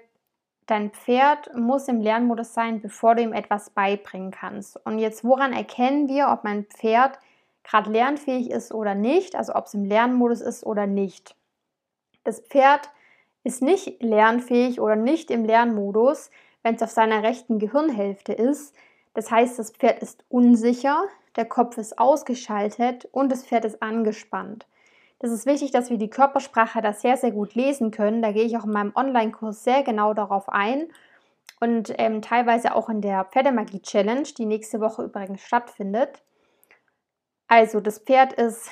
dein 0.67 0.93
Pferd 0.93 1.53
muss 1.57 1.89
im 1.89 2.01
Lernmodus 2.01 2.55
sein, 2.55 2.81
bevor 2.81 3.17
du 3.17 3.23
ihm 3.23 3.33
etwas 3.33 3.71
beibringen 3.71 4.31
kannst. 4.31 4.77
Und 4.87 5.01
jetzt, 5.01 5.25
woran 5.25 5.53
erkennen 5.53 6.09
wir, 6.09 6.29
ob 6.29 6.45
mein 6.45 6.67
Pferd 6.67 7.19
gerade 7.65 7.91
lernfähig 7.91 8.53
ist 8.53 8.73
oder 8.73 8.95
nicht, 8.95 9.35
also 9.35 9.57
ob 9.57 9.67
es 9.67 9.75
im 9.75 9.87
Lernmodus 9.87 10.41
ist 10.41 10.65
oder 10.65 10.87
nicht. 10.87 11.35
Das 12.23 12.39
Pferd 12.39 12.91
ist 13.43 13.61
nicht 13.61 14.01
lernfähig 14.01 14.81
oder 14.81 14.95
nicht 14.95 15.33
im 15.33 15.45
Lernmodus, 15.45 16.31
wenn 16.65 16.75
es 16.75 16.83
auf 16.83 16.91
seiner 16.91 17.23
rechten 17.23 17.61
Gehirnhälfte 17.61 18.33
ist. 18.33 18.75
Das 19.13 19.31
heißt, 19.31 19.59
das 19.61 19.71
Pferd 19.71 20.03
ist 20.03 20.25
unsicher, 20.29 21.05
der 21.37 21.45
Kopf 21.45 21.79
ist 21.79 21.99
ausgeschaltet 21.99 23.09
und 23.13 23.31
das 23.31 23.47
Pferd 23.47 23.65
ist 23.65 23.81
angespannt. 23.83 24.67
Das 25.21 25.31
ist 25.31 25.47
wichtig, 25.47 25.71
dass 25.71 25.91
wir 25.91 25.99
die 25.99 26.11
Körpersprache 26.11 26.83
da 26.83 26.93
sehr, 26.93 27.17
sehr 27.17 27.31
gut 27.31 27.55
lesen 27.55 27.93
können. 27.93 28.23
Da 28.23 28.33
gehe 28.33 28.45
ich 28.45 28.57
auch 28.57 28.65
in 28.65 28.73
meinem 28.73 28.93
Online-Kurs 28.95 29.63
sehr 29.63 29.83
genau 29.85 30.15
darauf 30.15 30.49
ein 30.49 30.89
und 31.61 31.95
ähm, 31.99 32.21
teilweise 32.23 32.75
auch 32.75 32.89
in 32.89 33.01
der 33.01 33.25
Pferdemagie-Challenge, 33.25 34.25
die 34.37 34.47
nächste 34.47 34.81
Woche 34.81 35.05
übrigens 35.05 35.43
stattfindet. 35.43 36.23
Also 37.47 37.81
das 37.81 37.99
Pferd 37.99 38.33
ist 38.33 38.71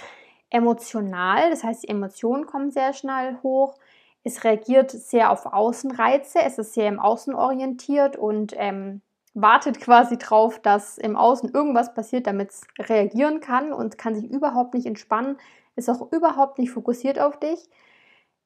emotional, 0.50 1.50
das 1.50 1.62
heißt 1.62 1.84
die 1.84 1.88
Emotionen 1.88 2.46
kommen 2.46 2.70
sehr 2.70 2.92
schnell 2.92 3.38
hoch. 3.42 3.74
Es 4.24 4.44
reagiert 4.44 4.90
sehr 4.90 5.30
auf 5.30 5.46
Außenreize, 5.46 6.40
es 6.42 6.58
ist 6.58 6.74
sehr 6.74 6.88
im 6.88 7.00
Außen 7.00 7.34
orientiert 7.34 8.16
und 8.16 8.54
ähm, 8.56 9.02
wartet 9.34 9.80
quasi 9.80 10.16
drauf, 10.16 10.60
dass 10.60 10.98
im 10.98 11.16
Außen 11.16 11.50
irgendwas 11.52 11.94
passiert, 11.94 12.26
damit 12.26 12.50
es 12.50 12.62
reagieren 12.78 13.40
kann 13.40 13.72
und 13.72 13.98
kann 13.98 14.14
sich 14.14 14.30
überhaupt 14.30 14.74
nicht 14.74 14.86
entspannen, 14.86 15.38
ist 15.74 15.88
auch 15.88 16.12
überhaupt 16.12 16.58
nicht 16.58 16.70
fokussiert 16.70 17.18
auf 17.18 17.38
dich. 17.38 17.68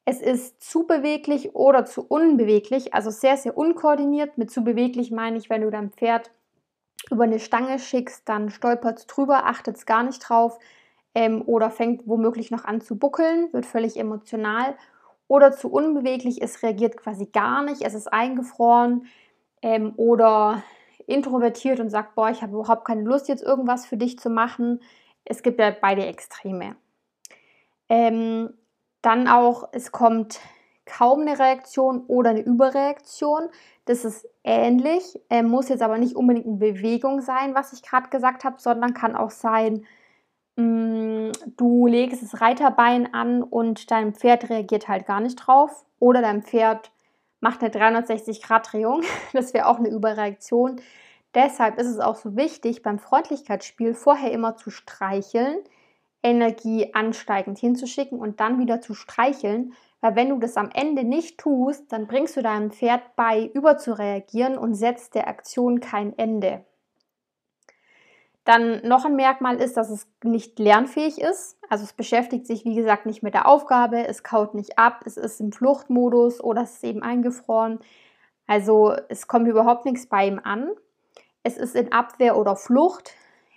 Es 0.05 0.21
ist 0.21 0.61
zu 0.61 0.87
beweglich 0.87 1.53
oder 1.53 1.83
zu 1.85 2.05
unbeweglich, 2.07 2.93
also 2.93 3.09
sehr, 3.09 3.35
sehr 3.35 3.57
unkoordiniert. 3.57 4.37
Mit 4.37 4.49
zu 4.49 4.63
beweglich 4.63 5.11
meine 5.11 5.37
ich, 5.37 5.49
wenn 5.49 5.61
du 5.61 5.69
dein 5.69 5.91
Pferd 5.91 6.31
über 7.11 7.25
eine 7.25 7.39
Stange 7.39 7.77
schickst, 7.77 8.27
dann 8.27 8.49
stolpert 8.49 8.99
es 8.99 9.07
drüber, 9.07 9.45
achtet 9.45 9.75
es 9.75 9.85
gar 9.85 10.03
nicht 10.03 10.19
drauf 10.19 10.59
ähm, 11.13 11.43
oder 11.45 11.69
fängt 11.69 12.07
womöglich 12.07 12.51
noch 12.51 12.63
an 12.63 12.79
zu 12.79 12.97
buckeln, 12.97 13.51
wird 13.51 13.65
völlig 13.65 13.97
emotional 13.97 14.75
oder 15.27 15.51
zu 15.51 15.71
unbeweglich, 15.71 16.41
es 16.41 16.63
reagiert 16.63 16.97
quasi 16.97 17.25
gar 17.25 17.63
nicht, 17.63 17.81
es 17.81 17.93
ist 17.93 18.11
eingefroren 18.11 19.07
ähm, 19.61 19.93
oder 19.97 20.63
introvertiert 21.05 21.79
und 21.79 21.89
sagt, 21.89 22.15
boah, 22.15 22.29
ich 22.29 22.41
habe 22.41 22.53
überhaupt 22.53 22.85
keine 22.85 23.03
Lust, 23.03 23.27
jetzt 23.27 23.43
irgendwas 23.43 23.85
für 23.85 23.97
dich 23.97 24.19
zu 24.19 24.29
machen. 24.29 24.81
Es 25.25 25.43
gibt 25.43 25.59
ja 25.59 25.71
beide 25.71 26.05
Extreme. 26.05 26.75
Ähm, 27.89 28.53
dann 29.01 29.27
auch, 29.27 29.69
es 29.71 29.91
kommt 29.91 30.39
kaum 30.85 31.21
eine 31.21 31.39
Reaktion 31.39 32.01
oder 32.07 32.31
eine 32.31 32.41
Überreaktion. 32.41 33.49
Das 33.85 34.05
ist 34.05 34.27
ähnlich, 34.43 35.19
äh, 35.29 35.43
muss 35.43 35.69
jetzt 35.69 35.81
aber 35.81 35.97
nicht 35.97 36.15
unbedingt 36.15 36.47
eine 36.47 36.55
Bewegung 36.55 37.21
sein, 37.21 37.55
was 37.55 37.73
ich 37.73 37.83
gerade 37.83 38.09
gesagt 38.09 38.43
habe, 38.43 38.57
sondern 38.59 38.93
kann 38.93 39.15
auch 39.15 39.31
sein, 39.31 39.85
du 40.57 41.87
legst 41.87 42.23
das 42.23 42.41
Reiterbein 42.41 43.13
an 43.13 43.43
und 43.43 43.91
dein 43.91 44.13
Pferd 44.13 44.49
reagiert 44.49 44.87
halt 44.87 45.05
gar 45.05 45.19
nicht 45.19 45.35
drauf. 45.35 45.85
Oder 45.99 46.21
dein 46.21 46.43
Pferd 46.43 46.91
macht 47.39 47.61
eine 47.61 47.71
360-Grad-Drehung. 47.71 49.03
Das 49.33 49.53
wäre 49.53 49.67
auch 49.67 49.77
eine 49.77 49.89
Überreaktion. 49.89 50.81
Deshalb 51.35 51.77
ist 51.77 51.87
es 51.87 51.99
auch 51.99 52.15
so 52.15 52.35
wichtig, 52.35 52.81
beim 52.81 52.97
Freundlichkeitsspiel 52.97 53.93
vorher 53.93 54.31
immer 54.31 54.55
zu 54.55 54.71
streicheln, 54.71 55.59
Energie 56.23 56.93
ansteigend 56.95 57.59
hinzuschicken 57.59 58.19
und 58.19 58.39
dann 58.39 58.59
wieder 58.59 58.81
zu 58.81 58.95
streicheln, 58.95 59.73
weil 60.01 60.15
wenn 60.15 60.29
du 60.29 60.39
das 60.39 60.57
am 60.57 60.69
Ende 60.73 61.03
nicht 61.03 61.37
tust, 61.37 61.91
dann 61.91 62.07
bringst 62.07 62.37
du 62.37 62.41
deinem 62.41 62.71
Pferd 62.71 63.15
bei, 63.15 63.45
überzureagieren 63.53 64.57
und 64.57 64.73
setzt 64.73 65.13
der 65.13 65.27
Aktion 65.27 65.79
kein 65.79 66.17
Ende. 66.17 66.65
Dann 68.47 68.79
noch 68.87 69.03
ein 69.03 69.17
Merkmal 69.17 69.57
ist, 69.57 69.75
dass 69.75 69.89
es 69.89 70.07
nicht 70.23 70.57
lernfähig 70.57 71.19
ist. 71.19 71.57
Also 71.67 71.83
es 71.83 71.91
beschäftigt 71.91 72.47
sich, 72.47 72.63
wie 72.63 72.75
gesagt, 72.75 73.05
nicht 73.05 73.21
mit 73.21 73.33
der 73.33 73.45
Aufgabe, 73.45 74.07
es 74.07 74.23
kaut 74.23 74.53
nicht 74.53 74.79
ab, 74.79 75.01
es 75.05 75.17
ist 75.17 75.41
im 75.41 75.51
Fluchtmodus 75.51 76.41
oder 76.41 76.61
es 76.61 76.75
ist 76.75 76.85
eben 76.85 77.03
eingefroren. 77.03 77.79
Also 78.47 78.95
es 79.09 79.27
kommt 79.27 79.49
überhaupt 79.49 79.83
nichts 79.83 80.05
bei 80.05 80.25
ihm 80.25 80.39
an. 80.41 80.69
Es 81.43 81.57
ist 81.57 81.75
in 81.75 81.91
Abwehr 81.91 82.37
oder 82.37 82.55
Flucht. 82.55 83.15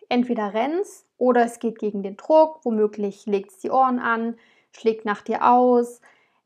Entweder 0.09 0.55
rennt 0.55 0.89
oder 1.19 1.45
es 1.45 1.61
geht 1.61 1.79
gegen 1.79 2.03
den 2.03 2.17
Druck, 2.17 2.59
womöglich 2.65 3.27
legt 3.27 3.53
es 3.53 3.59
die 3.59 3.71
Ohren 3.71 4.01
an, 4.01 4.39
schlägt 4.73 5.05
nach 5.05 5.23
dir 5.23 5.49
aus, 5.49 6.01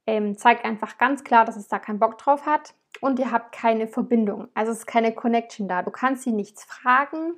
ähm, 0.07 0.37
zeigt 0.37 0.67
einfach 0.67 0.99
ganz 0.99 1.25
klar, 1.25 1.47
dass 1.47 1.57
es 1.57 1.69
da 1.69 1.79
keinen 1.79 1.99
Bock 1.99 2.19
drauf 2.19 2.45
hat 2.45 2.75
und 3.01 3.19
ihr 3.19 3.33
habt 3.33 3.53
keine 3.53 3.89
Verbindung. 3.89 4.49
Also 4.53 4.71
es 4.71 4.81
ist 4.81 4.87
keine 4.87 5.15
Connection 5.15 5.67
da. 5.67 5.83
Du 5.83 5.91
kannst 5.91 6.25
sie 6.25 6.33
nichts 6.33 6.63
fragen. 6.65 7.37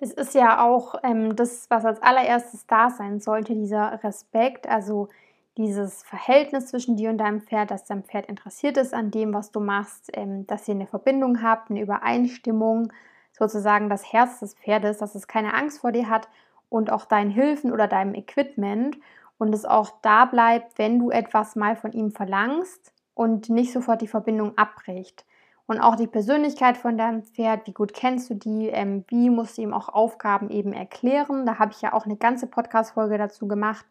Das 0.00 0.12
ist 0.12 0.34
ja 0.34 0.64
auch 0.64 0.94
ähm, 1.02 1.36
das, 1.36 1.66
was 1.68 1.84
als 1.84 2.00
allererstes 2.00 2.66
da 2.66 2.88
sein 2.88 3.20
sollte, 3.20 3.54
dieser 3.54 4.02
Respekt, 4.02 4.66
also 4.66 5.10
dieses 5.58 6.02
Verhältnis 6.02 6.68
zwischen 6.68 6.96
dir 6.96 7.10
und 7.10 7.18
deinem 7.18 7.42
Pferd, 7.42 7.70
dass 7.70 7.84
dein 7.84 8.02
Pferd 8.02 8.24
interessiert 8.24 8.78
ist 8.78 8.94
an 8.94 9.10
dem, 9.10 9.34
was 9.34 9.50
du 9.50 9.60
machst, 9.60 10.10
ähm, 10.14 10.46
dass 10.46 10.66
ihr 10.66 10.74
eine 10.74 10.86
Verbindung 10.86 11.42
habt, 11.42 11.70
eine 11.70 11.82
Übereinstimmung, 11.82 12.90
sozusagen 13.38 13.90
das 13.90 14.10
Herz 14.10 14.40
des 14.40 14.54
Pferdes, 14.54 14.96
dass 14.96 15.14
es 15.14 15.28
keine 15.28 15.52
Angst 15.52 15.80
vor 15.80 15.92
dir 15.92 16.08
hat 16.08 16.28
und 16.70 16.90
auch 16.90 17.04
deinen 17.04 17.30
Hilfen 17.30 17.70
oder 17.70 17.86
deinem 17.86 18.14
Equipment 18.14 18.96
und 19.36 19.54
es 19.54 19.66
auch 19.66 19.90
da 20.00 20.24
bleibt, 20.24 20.78
wenn 20.78 20.98
du 20.98 21.10
etwas 21.10 21.56
mal 21.56 21.76
von 21.76 21.92
ihm 21.92 22.10
verlangst 22.10 22.94
und 23.12 23.50
nicht 23.50 23.70
sofort 23.74 24.00
die 24.00 24.08
Verbindung 24.08 24.56
abbricht. 24.56 25.26
Und 25.70 25.78
auch 25.78 25.94
die 25.94 26.08
Persönlichkeit 26.08 26.76
von 26.76 26.98
deinem 26.98 27.22
Pferd, 27.22 27.68
wie 27.68 27.72
gut 27.72 27.94
kennst 27.94 28.28
du 28.28 28.34
die, 28.34 28.66
ähm, 28.70 29.04
wie 29.06 29.30
musst 29.30 29.56
du 29.56 29.62
ihm 29.62 29.72
auch 29.72 29.88
Aufgaben 29.88 30.50
eben 30.50 30.72
erklären. 30.72 31.46
Da 31.46 31.60
habe 31.60 31.70
ich 31.70 31.80
ja 31.80 31.92
auch 31.92 32.06
eine 32.06 32.16
ganze 32.16 32.48
Podcast-Folge 32.48 33.16
dazu 33.18 33.46
gemacht. 33.46 33.86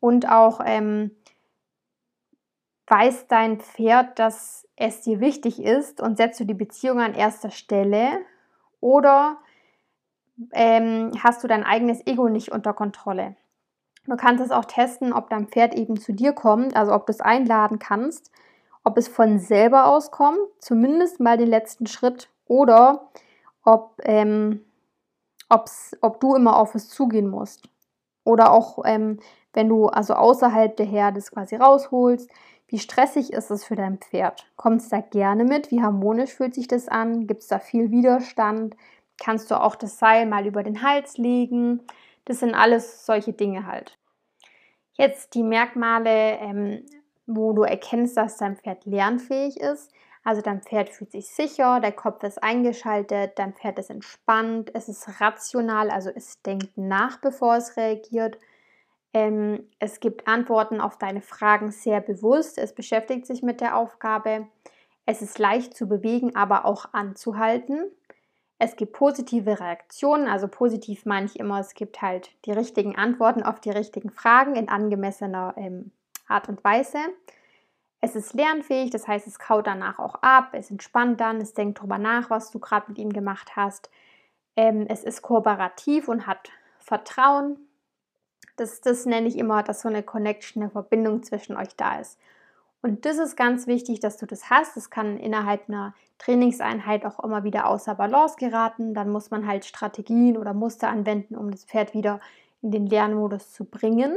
Und 0.00 0.26
auch 0.26 0.62
ähm, 0.64 1.10
weiß 2.86 3.26
dein 3.26 3.60
Pferd, 3.60 4.18
dass 4.18 4.66
es 4.74 5.02
dir 5.02 5.20
wichtig 5.20 5.62
ist 5.62 6.00
und 6.00 6.16
setzt 6.16 6.40
du 6.40 6.44
die 6.44 6.54
Beziehung 6.54 7.00
an 7.00 7.12
erster 7.12 7.50
Stelle 7.50 8.12
oder 8.80 9.36
ähm, 10.54 11.12
hast 11.22 11.44
du 11.44 11.46
dein 11.46 11.64
eigenes 11.64 12.06
Ego 12.06 12.30
nicht 12.30 12.52
unter 12.52 12.72
Kontrolle. 12.72 13.36
Du 14.06 14.16
kannst 14.16 14.42
es 14.42 14.50
auch 14.50 14.64
testen, 14.64 15.12
ob 15.12 15.28
dein 15.28 15.48
Pferd 15.48 15.74
eben 15.74 16.00
zu 16.00 16.14
dir 16.14 16.32
kommt, 16.32 16.74
also 16.74 16.94
ob 16.94 17.04
du 17.04 17.12
es 17.12 17.20
einladen 17.20 17.78
kannst, 17.78 18.30
ob 18.86 18.96
es 18.98 19.08
von 19.08 19.40
selber 19.40 19.86
auskommt, 19.86 20.38
zumindest 20.60 21.18
mal 21.18 21.36
den 21.36 21.48
letzten 21.48 21.88
Schritt, 21.88 22.30
oder 22.46 23.10
ob, 23.64 24.00
ähm, 24.04 24.64
ob 25.48 26.20
du 26.20 26.36
immer 26.36 26.56
auf 26.56 26.76
es 26.76 26.88
zugehen 26.88 27.28
musst. 27.28 27.68
Oder 28.22 28.52
auch, 28.52 28.84
ähm, 28.84 29.18
wenn 29.52 29.68
du 29.68 29.88
also 29.88 30.14
außerhalb 30.14 30.76
der 30.76 30.86
Herde 30.86 31.18
es 31.18 31.32
quasi 31.32 31.56
rausholst, 31.56 32.30
wie 32.68 32.78
stressig 32.78 33.32
ist 33.32 33.50
es 33.50 33.64
für 33.64 33.74
dein 33.74 33.98
Pferd? 33.98 34.46
Kommt 34.54 34.82
es 34.82 34.88
da 34.88 35.00
gerne 35.00 35.42
mit? 35.42 35.72
Wie 35.72 35.82
harmonisch 35.82 36.34
fühlt 36.34 36.54
sich 36.54 36.68
das 36.68 36.86
an? 36.86 37.26
Gibt 37.26 37.40
es 37.40 37.48
da 37.48 37.58
viel 37.58 37.90
Widerstand? 37.90 38.76
Kannst 39.20 39.50
du 39.50 39.60
auch 39.60 39.74
das 39.74 39.98
Seil 39.98 40.26
mal 40.26 40.46
über 40.46 40.62
den 40.62 40.82
Hals 40.82 41.18
legen? 41.18 41.82
Das 42.24 42.38
sind 42.38 42.54
alles 42.54 43.04
solche 43.04 43.32
Dinge 43.32 43.66
halt. 43.66 43.98
Jetzt 44.92 45.34
die 45.34 45.42
Merkmale, 45.42 46.38
ähm, 46.38 46.86
wo 47.26 47.52
du 47.52 47.62
erkennst, 47.62 48.16
dass 48.16 48.36
dein 48.36 48.56
Pferd 48.56 48.84
lernfähig 48.84 49.58
ist. 49.60 49.90
Also 50.24 50.42
dein 50.42 50.60
Pferd 50.60 50.88
fühlt 50.88 51.12
sich 51.12 51.28
sicher, 51.28 51.78
der 51.78 51.92
Kopf 51.92 52.24
ist 52.24 52.42
eingeschaltet, 52.42 53.38
dein 53.38 53.54
Pferd 53.54 53.78
ist 53.78 53.90
entspannt, 53.90 54.72
es 54.74 54.88
ist 54.88 55.20
rational, 55.20 55.88
also 55.88 56.10
es 56.12 56.42
denkt 56.42 56.76
nach, 56.76 57.20
bevor 57.20 57.56
es 57.56 57.76
reagiert. 57.76 58.36
Ähm, 59.12 59.68
es 59.78 60.00
gibt 60.00 60.26
Antworten 60.26 60.80
auf 60.80 60.98
deine 60.98 61.22
Fragen 61.22 61.70
sehr 61.70 62.00
bewusst, 62.00 62.58
es 62.58 62.74
beschäftigt 62.74 63.24
sich 63.24 63.44
mit 63.44 63.60
der 63.60 63.76
Aufgabe. 63.76 64.48
Es 65.04 65.22
ist 65.22 65.38
leicht 65.38 65.76
zu 65.76 65.86
bewegen, 65.86 66.34
aber 66.34 66.64
auch 66.64 66.92
anzuhalten. 66.92 67.84
Es 68.58 68.74
gibt 68.74 68.94
positive 68.94 69.60
Reaktionen, 69.60 70.26
also 70.26 70.48
positiv 70.48 71.04
meine 71.06 71.26
ich 71.26 71.38
immer, 71.38 71.60
es 71.60 71.74
gibt 71.74 72.02
halt 72.02 72.30
die 72.46 72.52
richtigen 72.52 72.96
Antworten 72.96 73.44
auf 73.44 73.60
die 73.60 73.70
richtigen 73.70 74.10
Fragen 74.10 74.56
in 74.56 74.68
angemessener 74.68 75.54
ähm, 75.56 75.92
Art 76.28 76.48
und 76.48 76.62
Weise. 76.64 76.98
Es 78.00 78.14
ist 78.14 78.34
lernfähig, 78.34 78.90
das 78.90 79.08
heißt, 79.08 79.26
es 79.26 79.38
kaut 79.38 79.66
danach 79.66 79.98
auch 79.98 80.16
ab, 80.16 80.50
es 80.52 80.70
entspannt 80.70 81.20
dann, 81.20 81.40
es 81.40 81.54
denkt 81.54 81.78
darüber 81.78 81.98
nach, 81.98 82.30
was 82.30 82.50
du 82.50 82.58
gerade 82.58 82.86
mit 82.88 82.98
ihm 82.98 83.12
gemacht 83.12 83.56
hast. 83.56 83.90
Ähm, 84.54 84.86
es 84.88 85.02
ist 85.02 85.22
kooperativ 85.22 86.08
und 86.08 86.26
hat 86.26 86.50
Vertrauen. 86.78 87.58
Das, 88.56 88.80
das 88.80 89.06
nenne 89.06 89.28
ich 89.28 89.36
immer, 89.36 89.62
dass 89.62 89.82
so 89.82 89.88
eine 89.88 90.02
Connection, 90.02 90.62
eine 90.62 90.70
Verbindung 90.70 91.22
zwischen 91.22 91.56
euch 91.56 91.74
da 91.76 91.98
ist. 91.98 92.18
Und 92.82 93.04
das 93.04 93.18
ist 93.18 93.36
ganz 93.36 93.66
wichtig, 93.66 94.00
dass 94.00 94.16
du 94.16 94.26
das 94.26 94.48
hast. 94.48 94.76
Das 94.76 94.90
kann 94.90 95.16
innerhalb 95.18 95.68
einer 95.68 95.94
Trainingseinheit 96.18 97.04
auch 97.04 97.18
immer 97.18 97.42
wieder 97.42 97.66
außer 97.66 97.94
Balance 97.96 98.36
geraten. 98.38 98.94
Dann 98.94 99.10
muss 99.10 99.30
man 99.30 99.46
halt 99.46 99.64
Strategien 99.64 100.36
oder 100.36 100.54
Muster 100.54 100.88
anwenden, 100.88 101.34
um 101.34 101.50
das 101.50 101.64
Pferd 101.64 101.94
wieder 101.94 102.20
in 102.62 102.70
den 102.70 102.86
Lernmodus 102.86 103.52
zu 103.52 103.64
bringen. 103.64 104.16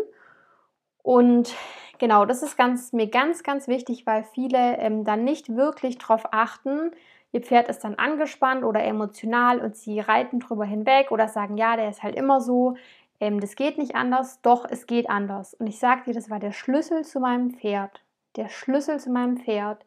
Und 1.04 1.56
genau, 1.98 2.26
das 2.26 2.44
ist 2.44 2.58
ganz, 2.58 2.94
mir 2.94 3.08
ganz, 3.08 3.44
ganz 3.44 3.68
wichtig, 3.68 4.06
weil 4.06 4.24
viele 4.24 4.78
ähm, 4.78 5.04
dann 5.04 5.24
nicht 5.24 5.56
wirklich 5.56 5.98
darauf 5.98 6.34
achten. 6.34 6.92
Ihr 7.32 7.42
Pferd 7.42 7.70
ist 7.70 7.84
dann 7.84 7.96
angespannt 7.96 8.64
oder 8.64 8.84
emotional 8.84 9.60
und 9.60 9.76
sie 9.76 10.00
reiten 10.00 10.40
drüber 10.40 10.66
hinweg 10.66 11.12
oder 11.12 11.28
sagen, 11.28 11.58
ja, 11.58 11.76
der 11.76 11.90
ist 11.90 12.04
halt 12.04 12.16
immer 12.16 12.42
so. 12.42 12.76
Ähm, 13.20 13.40
das 13.40 13.56
geht 13.56 13.78
nicht 13.78 13.96
anders. 13.96 14.42
Doch, 14.42 14.66
es 14.70 14.88
geht 14.88 15.10
anders. 15.10 15.54
Und 15.54 15.68
ich 15.68 15.80
sage 15.80 16.04
dir, 16.06 16.14
das 16.14 16.30
war 16.30 16.40
der 16.40 16.52
Schlüssel 16.52 17.04
zu 17.04 17.20
meinem 17.20 17.52
Pferd. 17.52 18.02
Der 18.36 18.50
Schlüssel 18.50 19.00
zu 19.00 19.12
meinem 19.12 19.38
Pferd. 19.38 19.86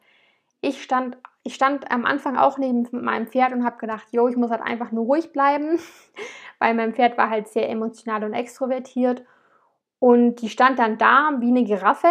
Ich 0.60 0.82
stand, 0.82 1.18
ich 1.42 1.54
stand 1.54 1.90
am 1.90 2.04
Anfang 2.04 2.36
auch 2.36 2.58
neben 2.58 2.86
meinem 2.92 3.26
Pferd 3.26 3.52
und 3.52 3.64
habe 3.64 3.78
gedacht, 3.78 4.06
jo, 4.12 4.28
ich 4.28 4.36
muss 4.36 4.50
halt 4.50 4.62
einfach 4.62 4.92
nur 4.92 5.04
ruhig 5.04 5.32
bleiben, 5.32 5.80
weil 6.60 6.74
mein 6.74 6.94
Pferd 6.94 7.18
war 7.18 7.30
halt 7.30 7.48
sehr 7.48 7.68
emotional 7.68 8.22
und 8.24 8.34
extrovertiert. 8.34 9.24
Und 10.02 10.42
die 10.42 10.48
stand 10.48 10.80
dann 10.80 10.98
da 10.98 11.30
wie 11.38 11.50
eine 11.50 11.62
Giraffe, 11.62 12.08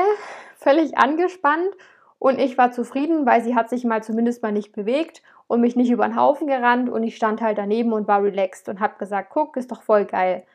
völlig 0.55 0.97
angespannt. 0.97 1.75
Und 2.19 2.39
ich 2.39 2.57
war 2.57 2.71
zufrieden, 2.71 3.25
weil 3.25 3.43
sie 3.43 3.53
hat 3.53 3.69
sich 3.69 3.83
mal 3.83 4.01
zumindest 4.01 4.41
mal 4.41 4.53
nicht 4.53 4.71
bewegt 4.71 5.21
und 5.47 5.59
mich 5.59 5.75
nicht 5.75 5.91
über 5.91 6.07
den 6.07 6.15
Haufen 6.15 6.47
gerannt. 6.47 6.89
Und 6.89 7.03
ich 7.03 7.17
stand 7.17 7.41
halt 7.41 7.57
daneben 7.57 7.91
und 7.91 8.07
war 8.07 8.23
relaxed 8.23 8.69
und 8.69 8.79
habe 8.79 8.93
gesagt, 8.97 9.31
guck, 9.33 9.57
ist 9.57 9.73
doch 9.73 9.81
voll 9.81 10.05
geil. 10.05 10.45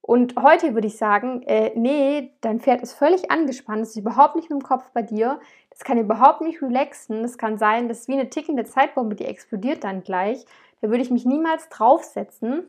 Und 0.00 0.36
heute 0.36 0.72
würde 0.72 0.86
ich 0.86 0.96
sagen, 0.96 1.42
äh, 1.42 1.72
nee, 1.74 2.32
dein 2.40 2.58
Pferd 2.58 2.80
ist 2.80 2.94
völlig 2.94 3.30
angespannt, 3.30 3.82
es 3.82 3.90
ist 3.90 3.96
überhaupt 3.96 4.36
nicht 4.36 4.48
mit 4.48 4.62
dem 4.62 4.66
Kopf 4.66 4.90
bei 4.94 5.02
dir, 5.02 5.40
das 5.68 5.80
kann 5.80 5.98
überhaupt 5.98 6.40
nicht 6.40 6.62
relaxen, 6.62 7.20
das 7.20 7.36
kann 7.36 7.58
sein, 7.58 7.88
das 7.88 8.00
ist 8.00 8.08
wie 8.08 8.14
eine 8.14 8.30
tickende 8.30 8.64
Zeitbombe, 8.64 9.14
die 9.14 9.26
explodiert 9.26 9.84
dann 9.84 10.02
gleich. 10.02 10.46
Da 10.80 10.88
würde 10.88 11.02
ich 11.02 11.10
mich 11.10 11.26
niemals 11.26 11.68
draufsetzen. 11.68 12.64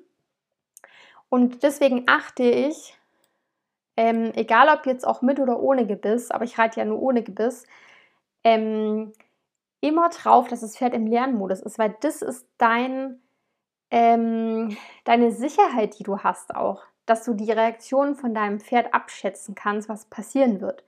Und 1.30 1.64
deswegen 1.64 2.04
achte 2.06 2.44
ich 2.44 2.98
ähm, 3.98 4.32
egal 4.36 4.70
ob 4.70 4.86
jetzt 4.86 5.06
auch 5.06 5.22
mit 5.22 5.40
oder 5.40 5.60
ohne 5.60 5.86
Gebiss, 5.86 6.32
aber 6.32 6.46
ich 6.46 6.58
reite 6.58 6.80
ja 6.80 6.86
nur 6.86 7.02
ohne 7.02 7.24
Gebiss, 7.24 7.66
ähm, 8.44 9.14
immer 9.82 10.10
drauf, 10.10 10.48
dass 10.48 10.62
das 10.62 10.78
Pferd 10.78 10.94
im 10.94 11.08
Lernmodus 11.08 11.62
ist, 11.62 11.78
weil 11.78 11.96
das 12.02 12.22
ist 12.22 12.48
dein, 12.58 13.22
ähm, 13.92 14.76
deine 15.04 15.32
Sicherheit, 15.32 16.00
die 16.00 16.04
du 16.04 16.20
hast 16.20 16.56
auch, 16.56 16.84
dass 17.06 17.24
du 17.24 17.34
die 17.34 17.52
Reaktionen 17.52 18.16
von 18.16 18.34
deinem 18.34 18.60
Pferd 18.60 18.94
abschätzen 18.94 19.56
kannst, 19.56 19.90
was 19.90 20.06
passieren 20.06 20.62
wird. 20.62 20.84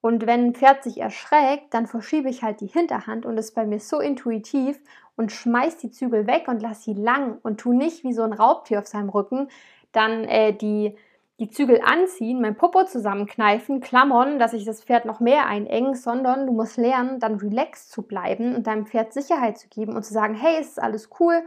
Und 0.00 0.26
wenn 0.26 0.46
ein 0.46 0.54
Pferd 0.54 0.84
sich 0.84 0.98
erschreckt, 0.98 1.72
dann 1.72 1.86
verschiebe 1.86 2.28
ich 2.28 2.42
halt 2.42 2.60
die 2.60 2.66
Hinterhand 2.66 3.26
und 3.26 3.38
ist 3.38 3.54
bei 3.54 3.64
mir 3.64 3.80
so 3.80 4.00
intuitiv 4.00 4.78
und 5.16 5.32
schmeiß 5.32 5.78
die 5.78 5.90
Zügel 5.90 6.26
weg 6.26 6.48
und 6.48 6.60
lass 6.60 6.84
sie 6.84 6.94
lang 6.94 7.38
und 7.42 7.58
tu 7.58 7.72
nicht 7.72 8.04
wie 8.04 8.12
so 8.12 8.22
ein 8.22 8.32
Raubtier 8.32 8.80
auf 8.80 8.86
seinem 8.86 9.08
Rücken 9.08 9.48
dann 9.96 10.24
äh, 10.24 10.52
die 10.52 10.94
die 11.38 11.50
Zügel 11.50 11.80
anziehen, 11.84 12.40
mein 12.40 12.56
Popo 12.56 12.84
zusammenkneifen, 12.84 13.80
klammern, 13.80 14.38
dass 14.38 14.54
ich 14.54 14.64
das 14.64 14.82
Pferd 14.82 15.04
noch 15.04 15.20
mehr 15.20 15.46
einengen, 15.46 15.94
sondern 15.94 16.46
du 16.46 16.52
musst 16.52 16.78
lernen, 16.78 17.20
dann 17.20 17.36
relaxed 17.36 17.90
zu 17.90 18.02
bleiben 18.02 18.54
und 18.54 18.66
deinem 18.66 18.86
Pferd 18.86 19.12
Sicherheit 19.12 19.58
zu 19.58 19.68
geben 19.68 19.94
und 19.94 20.02
zu 20.02 20.14
sagen, 20.14 20.34
hey, 20.34 20.58
ist 20.60 20.80
alles 20.80 21.10
cool? 21.20 21.42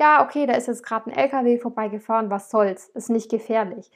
Ja, 0.00 0.24
okay, 0.24 0.46
da 0.46 0.54
ist 0.54 0.66
jetzt 0.66 0.84
gerade 0.84 1.10
ein 1.10 1.16
LKW 1.16 1.58
vorbeigefahren, 1.58 2.30
was 2.30 2.50
soll's? 2.50 2.88
Ist 2.88 3.10
nicht 3.10 3.30
gefährlich. 3.30 3.90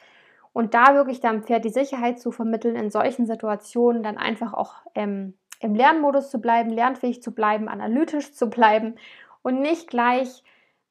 Und 0.52 0.74
da 0.74 0.94
wirklich 0.94 1.20
deinem 1.20 1.42
Pferd 1.42 1.64
die 1.64 1.70
Sicherheit 1.70 2.20
zu 2.20 2.30
vermitteln, 2.30 2.76
in 2.76 2.90
solchen 2.90 3.26
Situationen 3.26 4.02
dann 4.02 4.18
einfach 4.18 4.52
auch 4.52 4.74
ähm, 4.94 5.34
im 5.60 5.74
Lernmodus 5.74 6.30
zu 6.30 6.40
bleiben, 6.40 6.70
lernfähig 6.70 7.22
zu 7.22 7.34
bleiben, 7.34 7.68
analytisch 7.68 8.32
zu 8.34 8.50
bleiben 8.50 8.96
und 9.42 9.60
nicht 9.60 9.88
gleich 9.88 10.44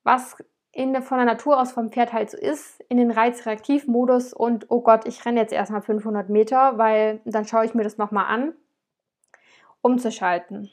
was 0.04 0.38
in, 0.78 1.02
von 1.02 1.18
der 1.18 1.26
Natur 1.26 1.60
aus 1.60 1.72
vom 1.72 1.92
Pferd 1.92 2.14
halt 2.14 2.30
so 2.30 2.38
ist, 2.38 2.82
in 2.88 2.98
den 2.98 3.10
Reizreaktivmodus 3.10 4.32
und 4.32 4.68
oh 4.70 4.82
Gott, 4.82 5.08
ich 5.08 5.26
renne 5.26 5.40
jetzt 5.40 5.52
erstmal 5.52 5.82
500 5.82 6.30
Meter, 6.30 6.78
weil 6.78 7.20
dann 7.26 7.48
schaue 7.48 7.66
ich 7.66 7.74
mir 7.74 7.84
das 7.84 7.98
nochmal 7.98 8.26
an, 8.26 8.54
umzuschalten. 9.82 10.70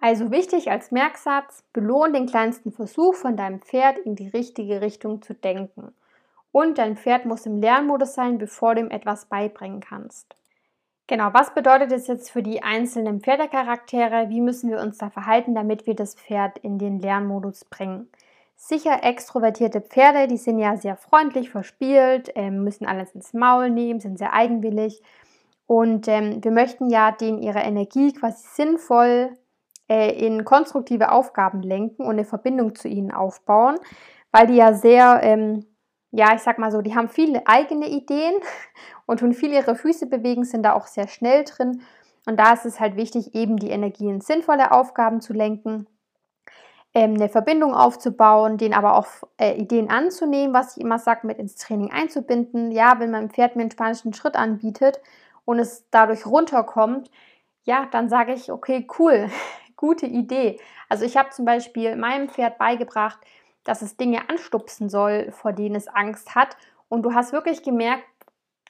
Also 0.00 0.30
wichtig 0.30 0.70
als 0.70 0.90
Merksatz, 0.90 1.64
belohn 1.74 2.14
den 2.14 2.24
kleinsten 2.26 2.72
Versuch 2.72 3.14
von 3.14 3.36
deinem 3.36 3.60
Pferd 3.60 3.98
in 3.98 4.16
die 4.16 4.28
richtige 4.28 4.80
Richtung 4.80 5.20
zu 5.20 5.34
denken. 5.34 5.94
Und 6.50 6.78
dein 6.78 6.96
Pferd 6.96 7.26
muss 7.26 7.44
im 7.44 7.60
Lernmodus 7.60 8.14
sein, 8.14 8.38
bevor 8.38 8.74
du 8.74 8.80
ihm 8.80 8.90
etwas 8.90 9.26
beibringen 9.26 9.80
kannst. 9.80 10.34
Genau, 11.08 11.28
was 11.34 11.52
bedeutet 11.52 11.92
es 11.92 12.06
jetzt 12.06 12.30
für 12.30 12.42
die 12.42 12.62
einzelnen 12.62 13.20
Pferdecharaktere? 13.20 14.30
Wie 14.30 14.40
müssen 14.40 14.70
wir 14.70 14.80
uns 14.80 14.96
da 14.96 15.10
verhalten, 15.10 15.54
damit 15.54 15.86
wir 15.86 15.94
das 15.94 16.14
Pferd 16.14 16.58
in 16.58 16.78
den 16.78 17.00
Lernmodus 17.00 17.66
bringen? 17.66 18.08
Sicher 18.56 19.04
extrovertierte 19.04 19.80
Pferde, 19.80 20.26
die 20.26 20.38
sind 20.38 20.58
ja 20.58 20.76
sehr 20.76 20.96
freundlich, 20.96 21.50
verspielt, 21.50 22.30
ähm, 22.34 22.64
müssen 22.64 22.86
alles 22.86 23.14
ins 23.14 23.34
Maul 23.34 23.70
nehmen, 23.70 24.00
sind 24.00 24.18
sehr 24.18 24.32
eigenwillig. 24.32 25.02
Und 25.66 26.08
ähm, 26.08 26.42
wir 26.42 26.50
möchten 26.50 26.88
ja 26.90 27.12
denen 27.12 27.42
ihre 27.42 27.60
Energie 27.60 28.12
quasi 28.12 28.46
sinnvoll 28.54 29.36
äh, 29.88 30.12
in 30.12 30.44
konstruktive 30.44 31.12
Aufgaben 31.12 31.62
lenken 31.62 32.02
und 32.02 32.12
eine 32.12 32.24
Verbindung 32.24 32.74
zu 32.74 32.88
ihnen 32.88 33.12
aufbauen, 33.12 33.76
weil 34.32 34.46
die 34.46 34.56
ja 34.56 34.72
sehr, 34.72 35.20
ähm, 35.22 35.66
ja, 36.12 36.34
ich 36.34 36.42
sag 36.42 36.58
mal 36.58 36.72
so, 36.72 36.82
die 36.82 36.94
haben 36.94 37.08
viele 37.08 37.46
eigene 37.46 37.88
Ideen 37.88 38.34
und 39.06 39.20
tun 39.20 39.34
viel 39.34 39.52
ihre 39.52 39.76
Füße 39.76 40.06
bewegen, 40.06 40.44
sind 40.44 40.62
da 40.62 40.72
auch 40.72 40.86
sehr 40.86 41.08
schnell 41.08 41.44
drin. 41.44 41.82
Und 42.26 42.40
da 42.40 42.54
ist 42.54 42.64
es 42.64 42.80
halt 42.80 42.96
wichtig, 42.96 43.34
eben 43.34 43.56
die 43.56 43.70
Energie 43.70 44.08
in 44.08 44.20
sinnvolle 44.20 44.72
Aufgaben 44.72 45.20
zu 45.20 45.32
lenken 45.32 45.86
eine 47.04 47.28
Verbindung 47.28 47.74
aufzubauen, 47.74 48.56
den 48.58 48.74
aber 48.74 48.96
auch 48.96 49.06
äh, 49.38 49.54
Ideen 49.54 49.90
anzunehmen, 49.90 50.54
was 50.54 50.76
ich 50.76 50.82
immer 50.82 50.98
sage, 50.98 51.26
mit 51.26 51.38
ins 51.38 51.56
Training 51.56 51.90
einzubinden. 51.92 52.70
Ja, 52.70 52.98
wenn 52.98 53.10
mein 53.10 53.30
Pferd 53.30 53.56
mir 53.56 53.62
einen 53.62 53.70
spanischen 53.70 54.14
Schritt 54.14 54.36
anbietet 54.36 55.00
und 55.44 55.58
es 55.58 55.84
dadurch 55.90 56.26
runterkommt, 56.26 57.10
ja, 57.64 57.86
dann 57.90 58.08
sage 58.08 58.32
ich, 58.32 58.50
okay, 58.50 58.86
cool, 58.98 59.28
gute 59.76 60.06
Idee. 60.06 60.58
Also 60.88 61.04
ich 61.04 61.16
habe 61.16 61.30
zum 61.30 61.44
Beispiel 61.44 61.96
meinem 61.96 62.28
Pferd 62.28 62.58
beigebracht, 62.58 63.18
dass 63.64 63.82
es 63.82 63.96
Dinge 63.96 64.28
anstupsen 64.30 64.88
soll, 64.88 65.32
vor 65.32 65.52
denen 65.52 65.74
es 65.74 65.88
Angst 65.88 66.34
hat. 66.34 66.56
Und 66.88 67.02
du 67.02 67.14
hast 67.14 67.32
wirklich 67.32 67.62
gemerkt, 67.62 68.04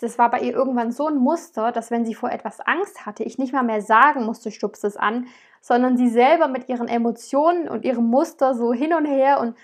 das 0.01 0.19
war 0.19 0.31
bei 0.31 0.41
ihr 0.41 0.53
irgendwann 0.53 0.93
so 0.93 1.09
ein 1.09 1.17
Muster, 1.17 1.73
dass 1.73 1.91
wenn 1.91 2.05
sie 2.05 2.15
vor 2.15 2.31
etwas 2.31 2.61
Angst 2.61 3.07
hatte, 3.07 3.25
ich 3.25 3.39
nicht 3.39 3.53
mal 3.53 3.63
mehr 3.63 3.81
sagen 3.81 4.25
musste, 4.25 4.51
stupst 4.51 4.85
es 4.85 4.97
an, 4.97 5.27
sondern 5.61 5.97
sie 5.97 6.09
selber 6.09 6.49
mit 6.49 6.69
ihren 6.69 6.89
Emotionen 6.89 7.69
und 7.69 7.85
ihrem 7.85 8.07
Muster 8.07 8.55
so 8.55 8.73
hin 8.73 8.93
und 8.93 9.07
her 9.07 9.41
und 9.41 9.57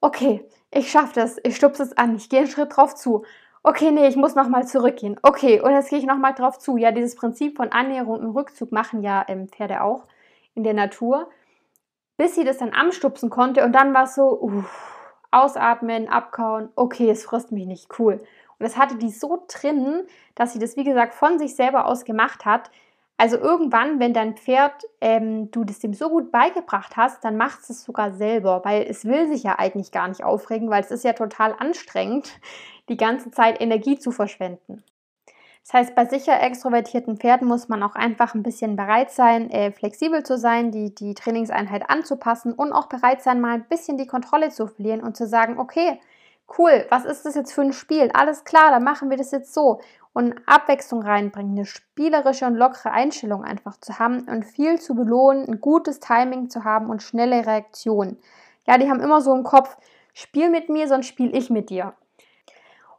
okay, 0.00 0.44
ich 0.70 0.90
schaffe 0.90 1.14
das, 1.14 1.38
ich 1.42 1.56
stupse 1.56 1.82
es 1.82 1.96
an, 1.96 2.16
ich 2.16 2.28
gehe 2.28 2.40
einen 2.40 2.48
Schritt 2.48 2.76
drauf 2.76 2.94
zu. 2.94 3.24
Okay, 3.62 3.90
nee, 3.90 4.06
ich 4.06 4.16
muss 4.16 4.34
nochmal 4.34 4.66
zurückgehen. 4.66 5.18
Okay, 5.22 5.60
und 5.60 5.72
jetzt 5.72 5.90
gehe 5.90 5.98
ich 5.98 6.06
nochmal 6.06 6.32
drauf 6.32 6.58
zu. 6.58 6.78
Ja, 6.78 6.92
dieses 6.92 7.14
Prinzip 7.14 7.58
von 7.58 7.70
Annäherung 7.72 8.20
und 8.20 8.30
Rückzug 8.30 8.72
machen 8.72 9.02
ja 9.02 9.24
ähm, 9.28 9.48
Pferde 9.48 9.82
auch 9.82 10.06
in 10.54 10.62
der 10.64 10.72
Natur. 10.72 11.28
Bis 12.16 12.36
sie 12.36 12.44
das 12.44 12.58
dann 12.58 12.72
anstupsen 12.72 13.28
konnte 13.28 13.64
und 13.64 13.72
dann 13.72 13.92
war 13.92 14.04
es 14.04 14.14
so, 14.14 14.40
uff, 14.40 14.90
ausatmen, 15.30 16.08
abkauen, 16.08 16.70
okay, 16.74 17.10
es 17.10 17.24
frisst 17.24 17.52
mich 17.52 17.66
nicht, 17.66 17.98
cool. 17.98 18.22
Und 18.60 18.64
das 18.64 18.76
hatte 18.76 18.96
die 18.96 19.10
so 19.10 19.46
drin, 19.48 20.02
dass 20.34 20.52
sie 20.52 20.58
das, 20.58 20.76
wie 20.76 20.84
gesagt, 20.84 21.14
von 21.14 21.38
sich 21.38 21.56
selber 21.56 21.86
aus 21.86 22.04
gemacht 22.04 22.44
hat. 22.44 22.70
Also 23.16 23.38
irgendwann, 23.38 24.00
wenn 24.00 24.12
dein 24.12 24.36
Pferd, 24.36 24.84
ähm, 25.00 25.50
du 25.50 25.64
das 25.64 25.78
dem 25.78 25.94
so 25.94 26.10
gut 26.10 26.30
beigebracht 26.30 26.96
hast, 26.96 27.24
dann 27.24 27.36
macht 27.36 27.68
es 27.68 27.84
sogar 27.84 28.12
selber, 28.12 28.60
weil 28.64 28.82
es 28.82 29.04
will 29.06 29.28
sich 29.28 29.42
ja 29.42 29.58
eigentlich 29.58 29.92
gar 29.92 30.08
nicht 30.08 30.22
aufregen, 30.22 30.70
weil 30.70 30.82
es 30.82 30.90
ist 30.90 31.04
ja 31.04 31.14
total 31.14 31.54
anstrengend, 31.58 32.38
die 32.90 32.98
ganze 32.98 33.30
Zeit 33.30 33.60
Energie 33.60 33.98
zu 33.98 34.10
verschwenden. 34.10 34.84
Das 35.64 35.74
heißt, 35.74 35.94
bei 35.94 36.04
sicher 36.04 36.40
extrovertierten 36.42 37.16
Pferden 37.16 37.46
muss 37.46 37.68
man 37.68 37.82
auch 37.82 37.94
einfach 37.94 38.34
ein 38.34 38.42
bisschen 38.42 38.76
bereit 38.76 39.10
sein, 39.10 39.50
äh, 39.50 39.70
flexibel 39.70 40.22
zu 40.22 40.36
sein, 40.36 40.70
die, 40.70 40.94
die 40.94 41.14
Trainingseinheit 41.14 41.88
anzupassen 41.88 42.52
und 42.52 42.72
auch 42.72 42.86
bereit 42.86 43.22
sein, 43.22 43.40
mal 43.40 43.54
ein 43.54 43.68
bisschen 43.68 43.96
die 43.96 44.06
Kontrolle 44.06 44.50
zu 44.50 44.66
verlieren 44.66 45.02
und 45.02 45.16
zu 45.16 45.26
sagen, 45.26 45.58
okay, 45.58 46.00
cool, 46.58 46.86
was 46.90 47.04
ist 47.04 47.24
das 47.24 47.34
jetzt 47.34 47.52
für 47.52 47.62
ein 47.62 47.72
Spiel? 47.72 48.10
Alles 48.12 48.44
klar, 48.44 48.70
dann 48.70 48.84
machen 48.84 49.10
wir 49.10 49.16
das 49.16 49.30
jetzt 49.30 49.54
so. 49.54 49.80
Und 50.12 50.34
Abwechslung 50.46 51.02
reinbringen, 51.02 51.56
eine 51.56 51.66
spielerische 51.66 52.46
und 52.46 52.56
lockere 52.56 52.90
Einstellung 52.90 53.44
einfach 53.44 53.78
zu 53.80 53.98
haben 53.98 54.28
und 54.28 54.44
viel 54.44 54.80
zu 54.80 54.94
belohnen, 54.94 55.46
ein 55.48 55.60
gutes 55.60 56.00
Timing 56.00 56.50
zu 56.50 56.64
haben 56.64 56.90
und 56.90 57.02
schnelle 57.02 57.46
Reaktionen. 57.46 58.18
Ja, 58.66 58.76
die 58.76 58.90
haben 58.90 59.00
immer 59.00 59.20
so 59.20 59.34
im 59.34 59.44
Kopf, 59.44 59.76
spiel 60.12 60.50
mit 60.50 60.68
mir, 60.68 60.88
sonst 60.88 61.06
spiel 61.06 61.34
ich 61.34 61.48
mit 61.48 61.70
dir. 61.70 61.94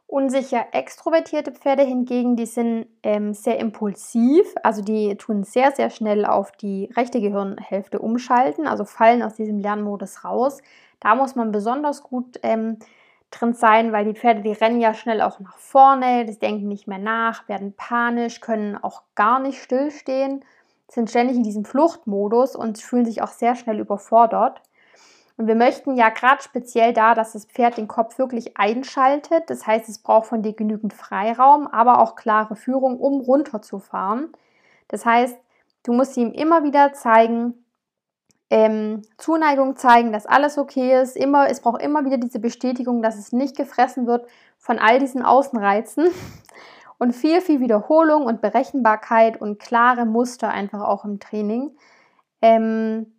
Unsicher 0.06 0.66
extrovertierte 0.72 1.52
Pferde 1.52 1.84
hingegen, 1.84 2.36
die 2.36 2.44
sind 2.44 2.86
ähm, 3.02 3.32
sehr 3.32 3.58
impulsiv, 3.58 4.46
also 4.62 4.82
die 4.82 5.16
tun 5.16 5.42
sehr, 5.42 5.72
sehr 5.72 5.88
schnell 5.88 6.26
auf 6.26 6.52
die 6.52 6.90
rechte 6.94 7.20
Gehirnhälfte 7.20 7.98
umschalten, 7.98 8.66
also 8.66 8.84
fallen 8.84 9.22
aus 9.22 9.36
diesem 9.36 9.58
Lernmodus 9.58 10.22
raus. 10.22 10.60
Da 11.00 11.14
muss 11.14 11.34
man 11.34 11.50
besonders 11.50 12.02
gut 12.02 12.38
ähm, 12.42 12.78
drin 13.32 13.54
sein, 13.54 13.92
weil 13.92 14.04
die 14.04 14.14
Pferde, 14.14 14.42
die 14.42 14.52
rennen 14.52 14.80
ja 14.80 14.94
schnell 14.94 15.20
auch 15.20 15.40
nach 15.40 15.58
vorne, 15.58 16.24
die 16.24 16.38
denken 16.38 16.68
nicht 16.68 16.86
mehr 16.86 16.98
nach, 16.98 17.48
werden 17.48 17.74
panisch, 17.76 18.40
können 18.40 18.76
auch 18.76 19.02
gar 19.14 19.40
nicht 19.40 19.60
stillstehen, 19.60 20.44
sind 20.88 21.10
ständig 21.10 21.36
in 21.36 21.42
diesem 21.42 21.64
Fluchtmodus 21.64 22.54
und 22.54 22.78
fühlen 22.78 23.04
sich 23.04 23.22
auch 23.22 23.28
sehr 23.32 23.56
schnell 23.56 23.80
überfordert. 23.80 24.60
Und 25.36 25.46
wir 25.46 25.54
möchten 25.54 25.96
ja 25.96 26.10
gerade 26.10 26.42
speziell 26.42 26.92
da, 26.92 27.14
dass 27.14 27.32
das 27.32 27.46
Pferd 27.46 27.78
den 27.78 27.88
Kopf 27.88 28.18
wirklich 28.18 28.56
einschaltet. 28.58 29.48
Das 29.48 29.66
heißt, 29.66 29.88
es 29.88 29.98
braucht 29.98 30.26
von 30.26 30.42
dir 30.42 30.52
genügend 30.52 30.92
Freiraum, 30.92 31.66
aber 31.66 32.00
auch 32.00 32.16
klare 32.16 32.54
Führung, 32.54 33.00
um 33.00 33.20
runterzufahren. 33.20 34.32
Das 34.88 35.06
heißt, 35.06 35.36
du 35.84 35.94
musst 35.94 36.16
ihm 36.16 36.32
immer 36.32 36.64
wieder 36.64 36.92
zeigen, 36.92 37.61
ähm, 38.52 39.00
Zuneigung 39.16 39.76
zeigen, 39.76 40.12
dass 40.12 40.26
alles 40.26 40.58
okay 40.58 41.00
ist. 41.00 41.16
Immer, 41.16 41.48
es 41.48 41.60
braucht 41.62 41.80
immer 41.80 42.04
wieder 42.04 42.18
diese 42.18 42.38
Bestätigung, 42.38 43.00
dass 43.00 43.16
es 43.16 43.32
nicht 43.32 43.56
gefressen 43.56 44.06
wird 44.06 44.28
von 44.58 44.78
all 44.78 44.98
diesen 44.98 45.22
Außenreizen. 45.22 46.10
Und 46.98 47.14
viel, 47.14 47.40
viel 47.40 47.58
Wiederholung 47.58 48.26
und 48.26 48.40
Berechenbarkeit 48.40 49.40
und 49.40 49.58
klare 49.58 50.06
Muster 50.06 50.50
einfach 50.50 50.82
auch 50.82 51.04
im 51.04 51.18
Training. 51.18 51.76
Ähm, 52.40 53.12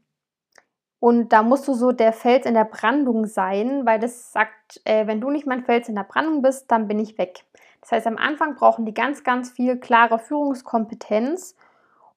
und 0.99 1.33
da 1.33 1.43
musst 1.43 1.67
du 1.67 1.73
so 1.73 1.91
der 1.91 2.13
Fels 2.13 2.45
in 2.45 2.53
der 2.53 2.63
Brandung 2.63 3.25
sein, 3.25 3.85
weil 3.85 3.99
das 3.99 4.31
sagt, 4.31 4.79
äh, 4.85 5.05
wenn 5.05 5.19
du 5.19 5.29
nicht 5.31 5.45
mein 5.45 5.65
Fels 5.65 5.89
in 5.89 5.95
der 5.95 6.05
Brandung 6.05 6.41
bist, 6.41 6.71
dann 6.71 6.87
bin 6.87 6.97
ich 6.97 7.17
weg. 7.17 7.43
Das 7.81 7.91
heißt, 7.91 8.07
am 8.07 8.15
Anfang 8.15 8.55
brauchen 8.55 8.85
die 8.85 8.93
ganz, 8.93 9.25
ganz 9.25 9.51
viel 9.51 9.77
klare 9.77 10.17
Führungskompetenz 10.17 11.57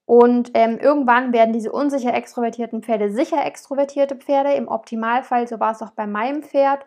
und 0.07 0.53
ähm, 0.55 0.79
irgendwann 0.79 1.33
werden 1.33 1.53
diese 1.53 1.73
unsicher 1.73 2.14
extrovertierten 2.14 2.83
Pferde 2.83 3.11
sicher 3.11 3.45
extrovertierte 3.45 4.14
Pferde. 4.14 4.53
Im 4.53 4.69
Optimalfall, 4.69 5.49
so 5.49 5.59
war 5.59 5.73
es 5.73 5.83
auch 5.83 5.90
bei 5.90 6.07
meinem 6.07 6.45
Pferd. 6.45 6.87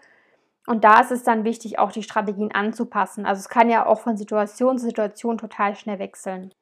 Und 0.65 0.85
da 0.85 1.01
ist 1.01 1.11
es 1.11 1.23
dann 1.23 1.43
wichtig, 1.43 1.79
auch 1.79 1.91
die 1.91 2.03
Strategien 2.03 2.53
anzupassen. 2.53 3.25
Also 3.25 3.39
es 3.39 3.49
kann 3.49 3.69
ja 3.69 3.85
auch 3.85 3.99
von 3.99 4.15
Situation 4.15 4.77
zu 4.77 4.85
Situation 4.85 5.37
total 5.37 5.75
schnell 5.75 5.99
wechseln. 5.99 6.53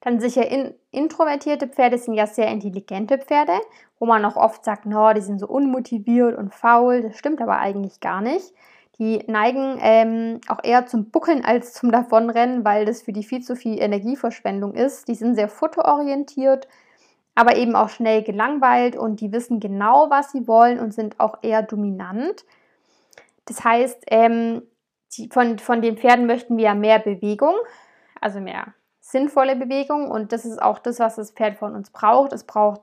Dann 0.00 0.20
sicher 0.20 0.48
in, 0.48 0.74
introvertierte 0.92 1.66
Pferde 1.66 1.98
sind 1.98 2.14
ja 2.14 2.26
sehr 2.28 2.48
intelligente 2.48 3.18
Pferde, 3.18 3.58
wo 3.98 4.06
man 4.06 4.24
auch 4.24 4.36
oft 4.36 4.64
sagt, 4.64 4.86
no, 4.86 5.12
die 5.12 5.22
sind 5.22 5.40
so 5.40 5.48
unmotiviert 5.48 6.38
und 6.38 6.54
faul. 6.54 7.02
Das 7.02 7.18
stimmt 7.18 7.40
aber 7.40 7.58
eigentlich 7.58 7.98
gar 7.98 8.20
nicht. 8.20 8.52
Die 8.98 9.22
neigen 9.26 9.78
ähm, 9.80 10.40
auch 10.48 10.60
eher 10.62 10.86
zum 10.86 11.10
Buckeln 11.10 11.44
als 11.44 11.74
zum 11.74 11.92
Davonrennen, 11.92 12.64
weil 12.64 12.86
das 12.86 13.02
für 13.02 13.12
die 13.12 13.24
viel 13.24 13.42
zu 13.42 13.54
viel 13.54 13.80
Energieverschwendung 13.80 14.72
ist. 14.72 15.08
Die 15.08 15.14
sind 15.14 15.34
sehr 15.34 15.48
futterorientiert, 15.48 16.66
aber 17.34 17.56
eben 17.56 17.76
auch 17.76 17.90
schnell 17.90 18.22
gelangweilt 18.22 18.96
und 18.96 19.20
die 19.20 19.32
wissen 19.32 19.60
genau, 19.60 20.08
was 20.08 20.32
sie 20.32 20.48
wollen 20.48 20.78
und 20.78 20.94
sind 20.94 21.20
auch 21.20 21.38
eher 21.42 21.62
dominant. 21.62 22.46
Das 23.44 23.62
heißt, 23.64 24.04
ähm, 24.08 24.62
die, 25.12 25.28
von, 25.28 25.58
von 25.58 25.82
den 25.82 25.98
Pferden 25.98 26.26
möchten 26.26 26.56
wir 26.56 26.74
mehr 26.74 26.98
Bewegung, 26.98 27.54
also 28.20 28.40
mehr 28.40 28.72
sinnvolle 29.00 29.54
Bewegung 29.54 30.10
und 30.10 30.32
das 30.32 30.44
ist 30.44 30.60
auch 30.60 30.80
das, 30.80 30.98
was 30.98 31.16
das 31.16 31.30
Pferd 31.30 31.58
von 31.58 31.74
uns 31.76 31.90
braucht. 31.90 32.32
Es 32.32 32.44
braucht 32.44 32.80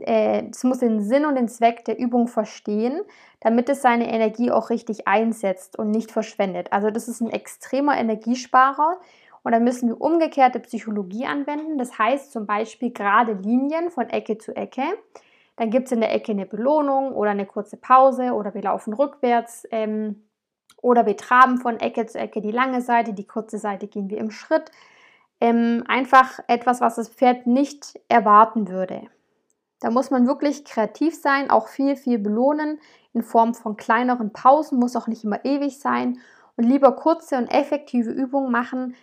es 0.00 0.64
muss 0.64 0.78
den 0.78 1.02
Sinn 1.02 1.24
und 1.24 1.34
den 1.34 1.48
Zweck 1.48 1.84
der 1.84 1.98
Übung 1.98 2.28
verstehen, 2.28 3.00
damit 3.40 3.68
es 3.68 3.82
seine 3.82 4.12
Energie 4.12 4.50
auch 4.50 4.70
richtig 4.70 5.08
einsetzt 5.08 5.78
und 5.78 5.90
nicht 5.90 6.10
verschwendet. 6.10 6.72
Also 6.72 6.90
das 6.90 7.08
ist 7.08 7.20
ein 7.20 7.30
extremer 7.30 7.96
Energiesparer 7.96 9.00
und 9.42 9.52
da 9.52 9.58
müssen 9.58 9.88
wir 9.88 10.00
umgekehrte 10.00 10.60
Psychologie 10.60 11.26
anwenden. 11.26 11.78
Das 11.78 11.98
heißt 11.98 12.32
zum 12.32 12.46
Beispiel 12.46 12.92
gerade 12.92 13.32
Linien 13.32 13.90
von 13.90 14.08
Ecke 14.10 14.38
zu 14.38 14.54
Ecke. 14.54 14.82
Dann 15.56 15.70
gibt 15.70 15.86
es 15.86 15.92
in 15.92 16.00
der 16.00 16.14
Ecke 16.14 16.32
eine 16.32 16.46
Belohnung 16.46 17.12
oder 17.12 17.30
eine 17.30 17.46
kurze 17.46 17.76
Pause 17.76 18.32
oder 18.32 18.54
wir 18.54 18.62
laufen 18.62 18.92
rückwärts 18.92 19.66
ähm, 19.70 20.26
oder 20.82 21.06
wir 21.06 21.16
traben 21.16 21.58
von 21.58 21.78
Ecke 21.80 22.06
zu 22.06 22.18
Ecke 22.18 22.40
die 22.40 22.50
lange 22.50 22.80
Seite, 22.80 23.12
die 23.12 23.26
kurze 23.26 23.58
Seite 23.58 23.86
gehen 23.86 24.10
wir 24.10 24.18
im 24.18 24.30
Schritt. 24.30 24.70
Ähm, 25.40 25.84
einfach 25.88 26.38
etwas, 26.48 26.80
was 26.80 26.96
das 26.96 27.08
Pferd 27.08 27.46
nicht 27.46 27.98
erwarten 28.08 28.68
würde. 28.68 29.08
Da 29.80 29.90
muss 29.90 30.10
man 30.10 30.26
wirklich 30.26 30.64
kreativ 30.64 31.20
sein, 31.20 31.50
auch 31.50 31.68
viel, 31.68 31.96
viel 31.96 32.18
belohnen 32.18 32.78
in 33.12 33.22
Form 33.22 33.54
von 33.54 33.76
kleineren 33.76 34.32
Pausen, 34.32 34.78
muss 34.78 34.96
auch 34.96 35.06
nicht 35.06 35.24
immer 35.24 35.44
ewig 35.44 35.78
sein 35.78 36.18
und 36.56 36.64
lieber 36.64 36.92
kurze 36.92 37.38
und 37.38 37.48
effektive 37.48 38.10
Übungen 38.10 38.52
machen, 38.52 38.94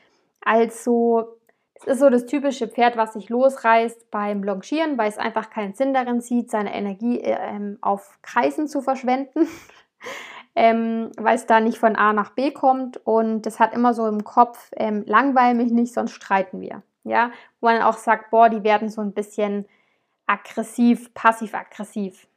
als 0.41 0.83
so, 0.83 1.39
es 1.73 1.87
ist 1.87 1.99
so 1.99 2.09
das 2.09 2.25
typische 2.25 2.67
Pferd, 2.67 2.95
was 2.95 3.13
sich 3.13 3.29
losreißt 3.29 4.11
beim 4.11 4.43
Longieren, 4.43 4.97
weil 4.97 5.09
es 5.09 5.17
einfach 5.17 5.49
keinen 5.49 5.73
Sinn 5.73 5.93
darin 5.93 6.21
sieht, 6.21 6.51
seine 6.51 6.73
Energie 6.73 7.19
ähm, 7.21 7.79
auf 7.81 8.19
Kreisen 8.21 8.67
zu 8.67 8.81
verschwenden. 8.81 9.47
ähm, 10.55 11.11
weil 11.17 11.35
es 11.35 11.45
da 11.45 11.59
nicht 11.59 11.77
von 11.77 11.95
A 11.95 12.13
nach 12.13 12.31
B 12.31 12.51
kommt 12.51 12.97
und 13.05 13.43
das 13.45 13.59
hat 13.59 13.73
immer 13.73 13.93
so 13.93 14.07
im 14.07 14.23
Kopf, 14.23 14.71
ähm, 14.75 15.03
langweil 15.05 15.53
mich 15.53 15.71
nicht, 15.71 15.93
sonst 15.93 16.13
streiten 16.13 16.61
wir. 16.61 16.81
Ja, 17.03 17.31
wo 17.61 17.67
man 17.67 17.81
auch 17.81 17.97
sagt, 17.97 18.31
boah, 18.31 18.49
die 18.49 18.63
werden 18.63 18.89
so 18.89 19.01
ein 19.01 19.13
bisschen 19.13 19.65
aggressiv, 20.27 21.13
passiv-aggressiv. 21.13 22.27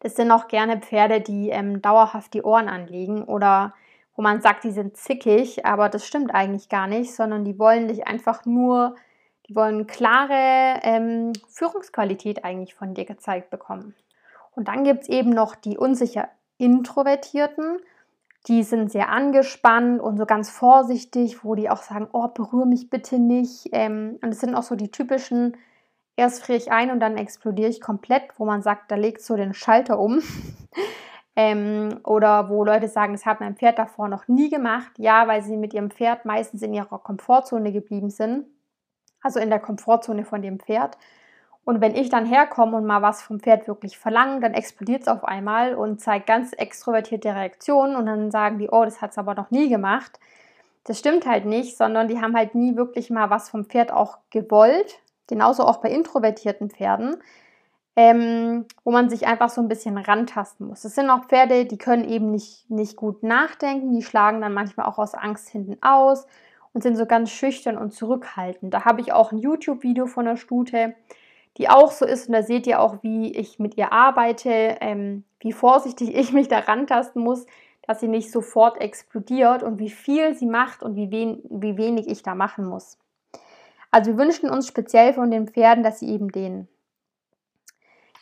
Das 0.00 0.16
sind 0.16 0.30
auch 0.30 0.48
gerne 0.48 0.78
Pferde, 0.78 1.20
die 1.20 1.50
ähm, 1.50 1.82
dauerhaft 1.82 2.34
die 2.34 2.42
Ohren 2.42 2.68
anlegen 2.68 3.24
oder 3.24 3.74
wo 4.16 4.22
man 4.22 4.40
sagt, 4.40 4.64
die 4.64 4.70
sind 4.70 4.96
zickig, 4.96 5.66
aber 5.66 5.88
das 5.88 6.06
stimmt 6.06 6.34
eigentlich 6.34 6.68
gar 6.68 6.86
nicht, 6.86 7.14
sondern 7.14 7.44
die 7.44 7.58
wollen 7.58 7.88
dich 7.88 8.06
einfach 8.06 8.44
nur, 8.44 8.94
die 9.48 9.56
wollen 9.56 9.86
klare 9.86 10.80
ähm, 10.82 11.32
Führungsqualität 11.48 12.44
eigentlich 12.44 12.74
von 12.74 12.94
dir 12.94 13.04
gezeigt 13.04 13.50
bekommen. 13.50 13.94
Und 14.54 14.68
dann 14.68 14.84
gibt 14.84 15.02
es 15.02 15.08
eben 15.08 15.30
noch 15.30 15.56
die 15.56 15.76
unsicher 15.76 16.28
Introvertierten, 16.58 17.78
die 18.46 18.62
sind 18.62 18.92
sehr 18.92 19.08
angespannt 19.08 20.00
und 20.00 20.18
so 20.18 20.26
ganz 20.26 20.50
vorsichtig, 20.50 21.44
wo 21.44 21.54
die 21.54 21.70
auch 21.70 21.82
sagen, 21.82 22.08
oh, 22.12 22.28
berühre 22.28 22.66
mich 22.66 22.90
bitte 22.90 23.18
nicht. 23.18 23.70
Ähm, 23.72 24.18
und 24.22 24.30
es 24.30 24.40
sind 24.40 24.54
auch 24.54 24.62
so 24.62 24.74
die 24.76 24.90
typischen 24.90 25.56
erst 26.16 26.44
friere 26.44 26.58
ich 26.58 26.72
ein 26.72 26.90
und 26.90 27.00
dann 27.00 27.16
explodiere 27.16 27.70
ich 27.70 27.80
komplett, 27.80 28.22
wo 28.38 28.44
man 28.44 28.62
sagt, 28.62 28.90
da 28.90 28.96
legt 28.96 29.22
so 29.22 29.36
den 29.36 29.54
Schalter 29.54 29.98
um. 29.98 30.22
ähm, 31.36 32.00
oder 32.04 32.48
wo 32.48 32.64
Leute 32.64 32.88
sagen, 32.88 33.12
das 33.12 33.26
hat 33.26 33.40
mein 33.40 33.56
Pferd 33.56 33.78
davor 33.78 34.08
noch 34.08 34.28
nie 34.28 34.50
gemacht. 34.50 34.92
Ja, 34.98 35.26
weil 35.26 35.42
sie 35.42 35.56
mit 35.56 35.74
ihrem 35.74 35.90
Pferd 35.90 36.24
meistens 36.24 36.62
in 36.62 36.74
ihrer 36.74 36.98
Komfortzone 36.98 37.72
geblieben 37.72 38.10
sind. 38.10 38.46
Also 39.22 39.40
in 39.40 39.50
der 39.50 39.60
Komfortzone 39.60 40.24
von 40.24 40.42
dem 40.42 40.60
Pferd. 40.60 40.96
Und 41.64 41.80
wenn 41.80 41.94
ich 41.94 42.10
dann 42.10 42.26
herkomme 42.26 42.76
und 42.76 42.84
mal 42.84 43.00
was 43.00 43.22
vom 43.22 43.40
Pferd 43.40 43.66
wirklich 43.66 43.98
verlange, 43.98 44.40
dann 44.40 44.52
explodiert 44.52 45.02
es 45.02 45.08
auf 45.08 45.24
einmal 45.24 45.74
und 45.74 45.98
zeigt 45.98 46.26
ganz 46.26 46.52
extrovertierte 46.52 47.34
Reaktionen 47.34 47.96
und 47.96 48.04
dann 48.04 48.30
sagen 48.30 48.58
die, 48.58 48.68
oh, 48.68 48.84
das 48.84 49.00
hat 49.00 49.12
es 49.12 49.18
aber 49.18 49.34
noch 49.34 49.50
nie 49.50 49.70
gemacht. 49.70 50.20
Das 50.84 50.98
stimmt 50.98 51.24
halt 51.24 51.46
nicht, 51.46 51.78
sondern 51.78 52.08
die 52.08 52.20
haben 52.20 52.36
halt 52.36 52.54
nie 52.54 52.76
wirklich 52.76 53.08
mal 53.08 53.30
was 53.30 53.48
vom 53.48 53.64
Pferd 53.64 53.90
auch 53.90 54.18
gewollt 54.28 55.00
genauso 55.26 55.64
auch 55.64 55.78
bei 55.78 55.90
introvertierten 55.90 56.70
Pferden, 56.70 57.16
ähm, 57.96 58.66
wo 58.82 58.90
man 58.90 59.08
sich 59.08 59.26
einfach 59.26 59.50
so 59.50 59.60
ein 59.60 59.68
bisschen 59.68 59.96
rantasten 59.96 60.66
muss. 60.66 60.84
Es 60.84 60.94
sind 60.94 61.10
auch 61.10 61.26
Pferde, 61.26 61.64
die 61.64 61.78
können 61.78 62.08
eben 62.08 62.30
nicht, 62.30 62.68
nicht 62.70 62.96
gut 62.96 63.22
nachdenken, 63.22 63.92
die 63.92 64.02
schlagen 64.02 64.40
dann 64.40 64.52
manchmal 64.52 64.86
auch 64.86 64.98
aus 64.98 65.14
Angst 65.14 65.48
hinten 65.48 65.76
aus 65.82 66.26
und 66.72 66.82
sind 66.82 66.96
so 66.96 67.06
ganz 67.06 67.30
schüchtern 67.30 67.78
und 67.78 67.92
zurückhaltend. 67.92 68.74
Da 68.74 68.84
habe 68.84 69.00
ich 69.00 69.12
auch 69.12 69.32
ein 69.32 69.38
YouTube-Video 69.38 70.06
von 70.06 70.24
der 70.24 70.36
Stute, 70.36 70.94
die 71.56 71.68
auch 71.68 71.92
so 71.92 72.04
ist 72.04 72.26
und 72.26 72.34
da 72.34 72.42
seht 72.42 72.66
ihr 72.66 72.80
auch, 72.80 73.02
wie 73.02 73.32
ich 73.32 73.60
mit 73.60 73.76
ihr 73.76 73.92
arbeite, 73.92 74.76
ähm, 74.80 75.24
wie 75.38 75.52
vorsichtig 75.52 76.14
ich 76.14 76.32
mich 76.32 76.48
da 76.48 76.58
rantasten 76.58 77.22
muss, 77.22 77.46
dass 77.86 78.00
sie 78.00 78.08
nicht 78.08 78.32
sofort 78.32 78.80
explodiert 78.80 79.62
und 79.62 79.78
wie 79.78 79.90
viel 79.90 80.34
sie 80.34 80.46
macht 80.46 80.82
und 80.82 80.96
wie, 80.96 81.10
wen 81.10 81.42
wie 81.50 81.76
wenig 81.76 82.08
ich 82.08 82.22
da 82.22 82.34
machen 82.34 82.64
muss. 82.64 82.98
Also 83.94 84.10
wir 84.10 84.18
wünschen 84.18 84.50
uns 84.50 84.66
speziell 84.66 85.12
von 85.12 85.30
den 85.30 85.46
Pferden, 85.46 85.84
dass 85.84 86.00
sie 86.00 86.08
eben 86.08 86.32
den, 86.32 86.66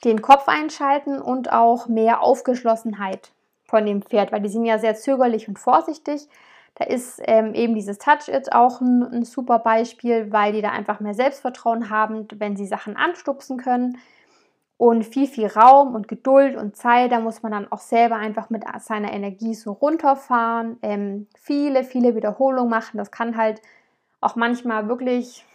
den 0.04 0.20
Kopf 0.20 0.46
einschalten 0.46 1.18
und 1.18 1.50
auch 1.50 1.88
mehr 1.88 2.20
Aufgeschlossenheit 2.20 3.32
von 3.64 3.87
dem 3.87 4.02
Pferd, 4.02 4.32
weil 4.32 4.42
die 4.42 4.50
sind 4.50 4.66
ja 4.66 4.78
sehr 4.78 4.96
zögerlich 4.96 5.48
und 5.48 5.58
vorsichtig. 5.58 6.28
Da 6.74 6.85
ist 6.85 7.22
ähm, 7.24 7.54
eben 7.54 7.74
dieses 7.74 7.96
Touch-It 7.96 8.52
auch 8.52 8.82
ein, 8.82 9.02
ein, 9.02 9.24
super 9.24 9.61
Beispiel, 9.61 10.30
weil 10.30 10.52
die 10.52 10.61
da 10.61 10.68
einfach 10.68 11.00
mehr 11.00 11.14
Selbstvertrauen 11.14 11.88
haben, 11.88 12.28
wenn 12.35 12.54
sie 12.54 12.66
Sachen 12.66 12.98
anstupsen 12.98 13.56
können. 13.56 13.96
Und 14.76 15.04
viel, 15.06 15.26
viel 15.26 15.46
Raum 15.46 15.94
und 15.94 16.06
Geduld 16.06 16.54
und 16.54 16.76
Zeit, 16.76 17.12
da 17.12 17.18
muss 17.18 17.42
man 17.42 17.52
dann 17.52 17.72
auch 17.72 17.80
selber 17.80 18.16
einfach 18.16 18.50
mit 18.50 18.64
seiner 18.80 19.11
Energie 19.11 19.54
so 19.54 19.72
runterfahren. 19.72 20.76
Ähm, 20.82 21.28
viele, 21.35 21.82
viele 21.82 22.14
Wiederholungen 22.14 22.68
machen. 22.68 22.98
Das 22.98 23.11
kann 23.11 23.38
halt 23.38 23.62
auch 24.20 24.37
manchmal 24.37 24.87
wirklich 24.87 25.46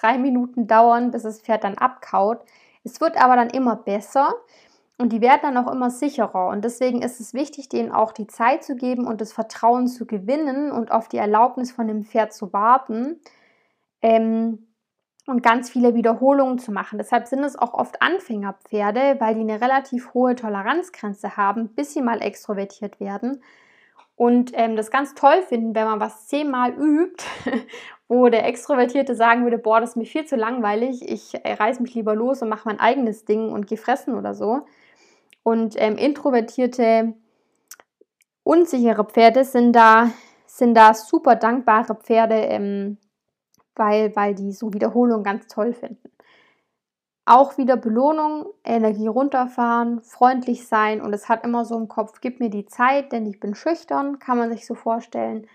drei 0.00 0.18
Minuten 0.18 0.66
dauern, 0.66 1.10
bis 1.10 1.22
das 1.22 1.40
Pferd 1.40 1.64
dann 1.64 1.78
abkaut. 1.78 2.40
Es 2.84 3.00
wird 3.00 3.20
aber 3.22 3.36
dann 3.36 3.50
immer 3.50 3.76
besser 3.76 4.34
und 4.98 5.12
die 5.12 5.20
werden 5.20 5.40
dann 5.42 5.56
auch 5.56 5.70
immer 5.70 5.90
sicherer. 5.90 6.48
Und 6.48 6.64
deswegen 6.64 7.02
ist 7.02 7.20
es 7.20 7.34
wichtig, 7.34 7.68
denen 7.68 7.92
auch 7.92 8.12
die 8.12 8.26
Zeit 8.26 8.64
zu 8.64 8.76
geben 8.76 9.06
und 9.06 9.20
das 9.20 9.32
Vertrauen 9.32 9.88
zu 9.88 10.06
gewinnen 10.06 10.70
und 10.72 10.90
auf 10.90 11.08
die 11.08 11.18
Erlaubnis 11.18 11.72
von 11.72 11.86
dem 11.88 12.04
Pferd 12.04 12.32
zu 12.32 12.52
warten. 12.52 13.20
Ähm, 14.02 14.66
und 15.26 15.42
ganz 15.42 15.70
viele 15.70 15.94
Wiederholungen 15.94 16.58
zu 16.58 16.70
machen. 16.70 16.98
Deshalb 16.98 17.26
sind 17.26 17.42
es 17.42 17.56
auch 17.56 17.74
oft 17.74 18.00
Anfängerpferde, 18.00 19.16
weil 19.18 19.34
die 19.34 19.40
eine 19.40 19.60
relativ 19.60 20.14
hohe 20.14 20.36
Toleranzgrenze 20.36 21.36
haben, 21.36 21.68
bis 21.74 21.92
sie 21.92 22.00
mal 22.00 22.22
extrovertiert 22.22 23.00
werden. 23.00 23.42
Und 24.16 24.52
ähm, 24.54 24.76
das 24.76 24.90
ganz 24.90 25.14
toll 25.14 25.42
finden, 25.42 25.74
wenn 25.74 25.84
man 25.84 26.00
was 26.00 26.26
zehnmal 26.26 26.72
übt, 26.72 27.22
wo 28.08 28.28
der 28.28 28.46
Extrovertierte 28.46 29.14
sagen 29.14 29.44
würde, 29.44 29.58
boah, 29.58 29.80
das 29.80 29.90
ist 29.90 29.96
mir 29.96 30.06
viel 30.06 30.24
zu 30.24 30.36
langweilig, 30.36 31.02
ich 31.06 31.34
äh, 31.44 31.52
reiß 31.52 31.80
mich 31.80 31.94
lieber 31.94 32.14
los 32.14 32.40
und 32.40 32.48
mache 32.48 32.66
mein 32.66 32.80
eigenes 32.80 33.26
Ding 33.26 33.52
und 33.52 33.66
gefressen 33.66 34.14
oder 34.14 34.34
so. 34.34 34.62
Und 35.42 35.74
ähm, 35.76 35.96
introvertierte, 35.96 37.14
unsichere 38.42 39.04
Pferde 39.04 39.44
sind 39.44 39.74
da, 39.74 40.10
sind 40.46 40.74
da 40.74 40.94
super 40.94 41.36
dankbare 41.36 41.94
Pferde, 41.94 42.36
ähm, 42.36 42.96
weil, 43.74 44.16
weil 44.16 44.34
die 44.34 44.52
so 44.52 44.72
Wiederholung 44.72 45.22
ganz 45.22 45.46
toll 45.46 45.74
finden. 45.74 46.10
Auch 47.28 47.58
wieder 47.58 47.76
Belohnung, 47.76 48.46
Energie 48.62 49.08
runterfahren, 49.08 50.00
freundlich 50.00 50.68
sein 50.68 51.00
und 51.00 51.12
es 51.12 51.28
hat 51.28 51.44
immer 51.44 51.64
so 51.64 51.76
im 51.76 51.88
Kopf, 51.88 52.20
gib 52.20 52.38
mir 52.38 52.50
die 52.50 52.66
Zeit, 52.66 53.10
denn 53.10 53.26
ich 53.26 53.40
bin 53.40 53.56
schüchtern, 53.56 54.20
kann 54.20 54.38
man 54.38 54.50
sich 54.50 54.64
so 54.64 54.76
vorstellen. 54.76 55.48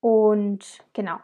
Und 0.00 0.84
genau. 0.92 1.16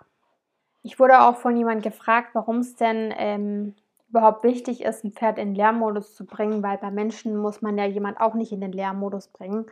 Ich 0.83 0.99
wurde 0.99 1.21
auch 1.21 1.37
von 1.37 1.55
jemandem 1.55 1.93
gefragt, 1.93 2.31
warum 2.33 2.61
es 2.61 2.77
denn 2.77 3.13
ähm, 3.19 3.75
überhaupt 4.09 4.43
wichtig 4.43 4.83
ist, 4.83 5.05
ein 5.05 5.13
Pferd 5.13 5.39
in 5.39 5.51
den 5.51 5.55
Lernmodus 5.55 6.15
zu 6.15 6.25
bringen, 6.25 6.63
weil 6.63 6.79
bei 6.79 6.91
Menschen 6.91 7.37
muss 7.37 7.61
man 7.61 7.77
ja 7.77 7.85
jemand 7.85 8.21
auch 8.21 8.33
nicht 8.35 8.53
in 8.53 8.63
den 8.63 8.73
Lernmodus 8.73 9.29
bringen. 9.29 9.67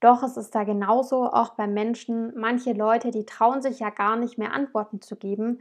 Doch 0.00 0.22
es 0.22 0.36
ist 0.36 0.54
da 0.54 0.64
genauso, 0.64 1.24
auch 1.32 1.54
bei 1.54 1.66
Menschen, 1.66 2.38
manche 2.38 2.74
Leute, 2.74 3.10
die 3.10 3.24
trauen 3.24 3.62
sich 3.62 3.80
ja 3.80 3.88
gar 3.88 4.16
nicht 4.16 4.36
mehr 4.36 4.52
Antworten 4.52 5.00
zu 5.00 5.16
geben 5.16 5.60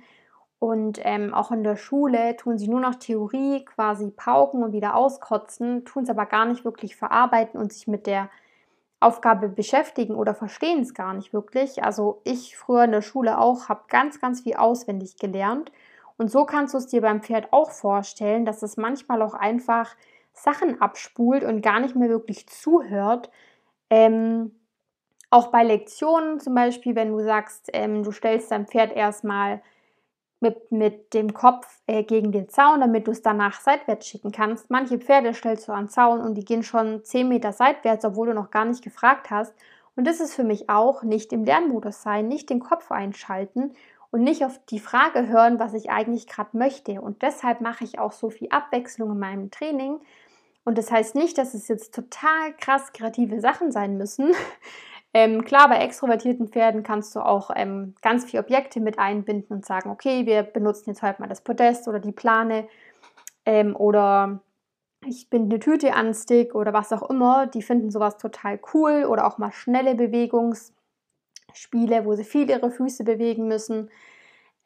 und 0.59 0.99
ähm, 1.03 1.33
auch 1.33 1.51
in 1.51 1.63
der 1.63 1.77
Schule 1.77 2.35
tun 2.35 2.57
sie 2.57 2.67
nur 2.67 2.81
noch 2.81 2.95
Theorie, 2.95 3.63
quasi 3.63 4.11
pauken 4.11 4.61
und 4.61 4.73
wieder 4.73 4.95
auskotzen, 4.95 5.85
tun 5.85 6.03
es 6.03 6.09
aber 6.09 6.25
gar 6.25 6.45
nicht 6.45 6.65
wirklich 6.65 6.97
verarbeiten 6.97 7.59
und 7.59 7.71
sich 7.71 7.87
mit 7.87 8.05
der 8.05 8.29
Aufgabe 8.99 9.47
beschäftigen 9.47 10.15
oder 10.15 10.35
verstehen 10.35 10.81
es 10.81 10.93
gar 10.93 11.13
nicht 11.13 11.31
wirklich. 11.31 11.83
Also 11.83 12.19
ich 12.25 12.57
früher 12.57 12.83
in 12.83 12.91
der 12.91 13.01
Schule 13.01 13.39
auch 13.39 13.69
habe 13.69 13.83
ganz, 13.87 14.19
ganz 14.19 14.41
viel 14.41 14.55
auswendig 14.55 15.15
gelernt. 15.15 15.71
Und 16.17 16.29
so 16.29 16.43
kannst 16.43 16.73
du 16.73 16.77
es 16.77 16.87
dir 16.87 16.99
beim 16.99 17.21
Pferd 17.21 17.53
auch 17.53 17.71
vorstellen, 17.71 18.43
dass 18.43 18.61
es 18.61 18.75
manchmal 18.75 19.21
auch 19.21 19.33
einfach 19.33 19.95
Sachen 20.33 20.81
abspult 20.81 21.45
und 21.45 21.61
gar 21.61 21.79
nicht 21.79 21.95
mehr 21.95 22.09
wirklich 22.09 22.47
zuhört. 22.47 23.29
Ähm, 23.89 24.51
auch 25.29 25.47
bei 25.47 25.63
Lektionen 25.63 26.41
zum 26.41 26.53
Beispiel, 26.55 26.95
wenn 26.95 27.11
du 27.11 27.21
sagst, 27.21 27.69
ähm, 27.71 28.03
du 28.03 28.11
stellst 28.11 28.51
dein 28.51 28.67
Pferd 28.67 28.91
erstmal 28.91 29.61
mit, 30.39 30.71
mit 30.71 31.13
dem 31.13 31.33
Kopf 31.33 31.67
äh, 31.87 32.03
gegen 32.03 32.31
den 32.31 32.49
Zaun, 32.49 32.79
damit 32.79 33.07
du 33.07 33.11
es 33.11 33.21
danach 33.21 33.59
seitwärts 33.59 34.07
schicken 34.07 34.31
kannst. 34.31 34.69
Manche 34.69 34.97
Pferde 34.97 35.33
stellst 35.33 35.67
du 35.67 35.73
an 35.73 35.89
Zaun 35.89 36.21
und 36.21 36.35
die 36.35 36.45
gehen 36.45 36.63
schon 36.63 37.03
10 37.03 37.27
Meter 37.27 37.51
seitwärts, 37.51 38.05
obwohl 38.05 38.27
du 38.27 38.33
noch 38.33 38.51
gar 38.51 38.65
nicht 38.65 38.83
gefragt 38.83 39.29
hast. 39.29 39.53
Und 39.95 40.05
das 40.05 40.21
ist 40.21 40.33
für 40.33 40.45
mich 40.45 40.69
auch 40.69 41.03
nicht 41.03 41.33
im 41.33 41.43
Lernmodus 41.43 42.01
sein, 42.01 42.27
nicht 42.27 42.49
den 42.49 42.61
Kopf 42.61 42.89
einschalten 42.91 43.73
und 44.11 44.23
nicht 44.23 44.45
auf 44.45 44.59
die 44.69 44.79
Frage 44.79 45.27
hören, 45.27 45.59
was 45.59 45.73
ich 45.73 45.89
eigentlich 45.89 46.27
gerade 46.27 46.57
möchte. 46.57 47.01
Und 47.01 47.21
deshalb 47.21 47.61
mache 47.61 47.83
ich 47.83 47.99
auch 47.99 48.13
so 48.13 48.29
viel 48.29 48.47
Abwechslung 48.49 49.11
in 49.11 49.19
meinem 49.19 49.51
Training. 49.51 49.99
Und 50.63 50.77
das 50.77 50.91
heißt 50.91 51.15
nicht, 51.15 51.37
dass 51.37 51.53
es 51.53 51.67
jetzt 51.67 51.93
total 51.93 52.53
krass 52.59 52.93
kreative 52.93 53.39
Sachen 53.39 53.71
sein 53.71 53.97
müssen, 53.97 54.33
ähm, 55.13 55.43
klar, 55.43 55.67
bei 55.69 55.79
extrovertierten 55.79 56.49
Pferden 56.49 56.83
kannst 56.83 57.15
du 57.15 57.21
auch 57.21 57.49
ähm, 57.55 57.95
ganz 58.01 58.25
viele 58.25 58.43
Objekte 58.43 58.79
mit 58.79 58.99
einbinden 58.99 59.57
und 59.57 59.65
sagen, 59.65 59.89
okay, 59.89 60.27
wir 60.27 60.43
benutzen 60.43 60.91
jetzt 60.91 61.01
heute 61.01 61.21
mal 61.21 61.27
das 61.27 61.41
Podest 61.41 61.87
oder 61.87 61.99
die 61.99 62.11
Plane 62.11 62.67
ähm, 63.45 63.75
oder 63.75 64.41
ich 65.05 65.29
binde 65.29 65.55
eine 65.55 65.59
Tüte 65.59 65.93
an 65.93 66.13
Stick 66.13 66.53
oder 66.53 66.73
was 66.73 66.93
auch 66.93 67.09
immer. 67.09 67.47
Die 67.47 67.63
finden 67.63 67.89
sowas 67.89 68.17
total 68.17 68.59
cool 68.73 69.05
oder 69.05 69.25
auch 69.25 69.39
mal 69.39 69.51
schnelle 69.51 69.95
Bewegungsspiele, 69.95 72.05
wo 72.05 72.13
sie 72.13 72.23
viel 72.23 72.49
ihre 72.49 72.69
Füße 72.69 73.03
bewegen 73.03 73.47
müssen. 73.47 73.89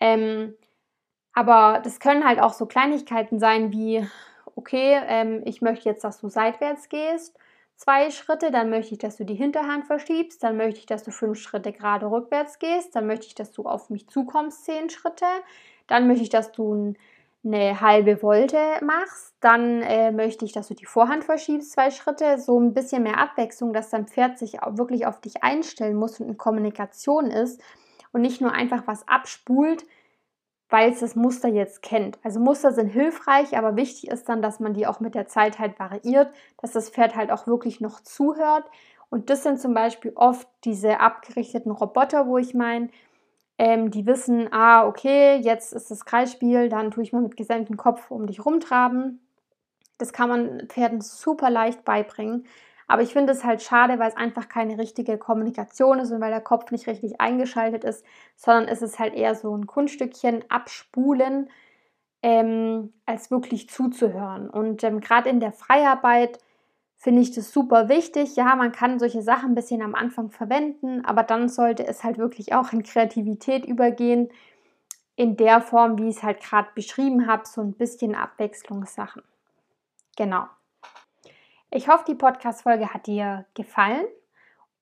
Ähm, 0.02 0.56
aber 1.34 1.80
das 1.84 2.00
können 2.00 2.28
halt 2.28 2.42
auch 2.42 2.54
so 2.54 2.66
Kleinigkeiten 2.66 3.40
sein 3.40 3.72
wie, 3.72 4.06
okay, 4.56 5.00
ähm, 5.08 5.42
ich 5.46 5.62
möchte 5.62 5.88
jetzt, 5.88 6.04
dass 6.04 6.20
du 6.20 6.28
seitwärts 6.28 6.90
gehst 6.90 7.38
zwei 7.84 8.12
Schritte, 8.12 8.50
dann 8.50 8.70
möchte 8.70 8.94
ich, 8.94 9.00
dass 9.00 9.18
du 9.18 9.26
die 9.26 9.36
Hinterhand 9.36 9.86
verschiebst, 9.86 10.42
dann 10.42 10.56
möchte 10.56 10.80
ich, 10.80 10.86
dass 10.86 11.04
du 11.04 11.12
fünf 11.12 11.38
Schritte 11.38 11.74
gerade 11.74 12.10
rückwärts 12.10 12.58
gehst, 12.58 12.96
dann 12.96 13.08
möchte 13.08 13.28
ich, 13.28 13.36
dass 13.36 13.52
du 13.52 13.64
auf 13.64 13.90
mich 13.90 14.08
zukommst, 14.08 14.64
zehn 14.64 14.90
Schritte, 14.90 15.26
dann 15.88 16.08
möchte 16.08 16.24
ich, 16.24 16.30
dass 16.30 16.54
du 16.54 16.94
eine 17.46 17.82
halbe 17.82 18.16
Volte 18.16 18.58
machst, 18.82 19.36
dann 19.42 19.82
äh, 19.82 20.14
möchte 20.14 20.46
ich, 20.46 20.54
dass 20.54 20.70
du 20.70 20.76
die 20.76 20.86
Vorhand 20.86 21.26
verschiebst, 21.26 21.74
zwei 21.74 21.92
Schritte, 21.92 22.40
so 22.40 22.58
ein 22.58 22.74
bisschen 22.74 23.04
mehr 23.04 23.20
Abwechslung, 23.20 23.74
dass 23.74 23.90
dein 23.90 24.08
Pferd 24.08 24.38
sich 24.38 24.64
auch 24.64 24.78
wirklich 24.78 25.06
auf 25.06 25.20
dich 25.20 25.44
einstellen 25.44 25.98
muss 25.98 26.22
und 26.22 26.30
in 26.30 26.38
Kommunikation 26.38 27.32
ist 27.32 27.62
und 28.14 28.22
nicht 28.22 28.40
nur 28.40 28.54
einfach 28.54 28.84
was 28.88 29.06
abspult, 29.10 29.86
weil 30.74 30.92
es 30.92 31.02
das 31.02 31.16
Muster 31.16 31.50
jetzt 31.50 31.84
kennt. 31.84 32.18
Also 32.24 32.40
Muster 32.40 32.72
sind 32.72 32.88
hilfreich, 32.88 33.56
aber 33.56 33.76
wichtig 33.76 34.10
ist 34.10 34.28
dann, 34.28 34.42
dass 34.42 34.60
man 34.60 34.74
die 34.74 34.88
auch 34.88 35.00
mit 35.00 35.14
der 35.14 35.28
Zeit 35.28 35.60
halt 35.60 35.78
variiert, 35.78 36.34
dass 36.64 36.72
das 36.72 36.90
Pferd 36.90 37.16
halt 37.16 37.32
auch 37.32 37.46
wirklich 37.46 37.80
noch 37.80 38.02
zuhört. 38.02 38.66
Und 39.12 39.30
das 39.30 39.44
sind 39.44 39.62
zum 39.62 39.76
Beispiel 39.76 40.14
oft 40.16 40.48
diese 40.64 41.00
abgerichteten 41.00 41.72
Roboter, 41.72 42.26
wo 42.26 42.40
ich 42.40 42.56
meine, 42.56 42.90
ähm, 43.60 43.92
die 43.92 44.08
wissen, 44.08 44.52
ah, 44.52 44.88
okay, 44.88 45.36
jetzt 45.36 45.74
ist 45.74 45.92
das 45.92 46.06
Kreisspiel, 46.06 46.70
dann 46.70 46.90
tue 46.90 47.04
ich 47.04 47.14
mal 47.14 47.22
mit 47.22 47.38
gesenktem 47.38 47.78
Kopf 47.78 48.10
um 48.10 48.26
dich 48.26 48.44
rumtraben. 48.44 49.20
Das 50.00 50.12
kann 50.12 50.28
man 50.28 50.68
Pferden 50.70 51.02
super 51.02 51.52
leicht 51.52 51.86
beibringen. 51.86 52.48
Aber 52.88 53.02
ich 53.02 53.14
finde 53.14 53.34
es 53.34 53.44
halt 53.44 53.62
schade, 53.62 54.00
weil 54.00 54.10
es 54.10 54.18
einfach 54.18 54.50
keine 54.50 54.78
richtige 54.78 55.18
Kommunikation 55.18 56.00
ist 56.00 56.12
und 56.12 56.22
weil 56.22 56.32
der 56.32 56.42
Kopf 56.42 56.72
nicht 56.72 56.88
richtig 56.88 57.20
eingeschaltet 57.22 57.84
ist, 57.84 58.06
sondern 58.36 58.68
es 58.68 58.82
ist 58.82 59.00
halt 59.00 59.14
eher 59.14 59.36
so 59.36 59.56
ein 59.56 59.68
Kunststückchen 59.68 60.44
abspulen, 60.50 61.50
ähm, 62.22 62.94
als 63.06 63.32
wirklich 63.32 63.70
zuzuhören. 63.70 64.50
Und 64.50 64.84
ähm, 64.84 65.00
gerade 65.02 65.30
in 65.30 65.40
der 65.40 65.52
Freiarbeit 65.52 66.40
finde 66.96 67.22
ich 67.22 67.32
das 67.32 67.52
super 67.52 67.90
wichtig. 67.90 68.36
Ja, 68.38 68.56
man 68.56 68.72
kann 68.72 68.98
solche 69.00 69.22
Sachen 69.22 69.52
ein 69.52 69.56
bisschen 69.56 69.82
am 69.82 69.94
Anfang 69.94 70.32
verwenden, 70.32 71.04
aber 71.04 71.24
dann 71.24 71.50
sollte 71.50 71.86
es 71.86 72.04
halt 72.04 72.18
wirklich 72.18 72.54
auch 72.54 72.72
in 72.72 72.84
Kreativität 72.84 73.66
übergehen, 73.66 74.30
in 75.16 75.36
der 75.36 75.62
Form, 75.62 75.98
wie 75.98 76.10
ich 76.10 76.18
es 76.18 76.24
halt 76.24 76.42
gerade 76.42 76.70
beschrieben 76.74 77.28
habe, 77.28 77.44
so 77.46 77.62
ein 77.62 77.74
bisschen 77.74 78.16
Abwechslungssachen. 78.16 79.22
Genau. 80.16 80.46
Ich 81.76 81.88
hoffe, 81.88 82.04
die 82.08 82.14
Podcast-Folge 82.14 82.94
hat 82.94 83.08
dir 83.08 83.46
gefallen 83.56 84.06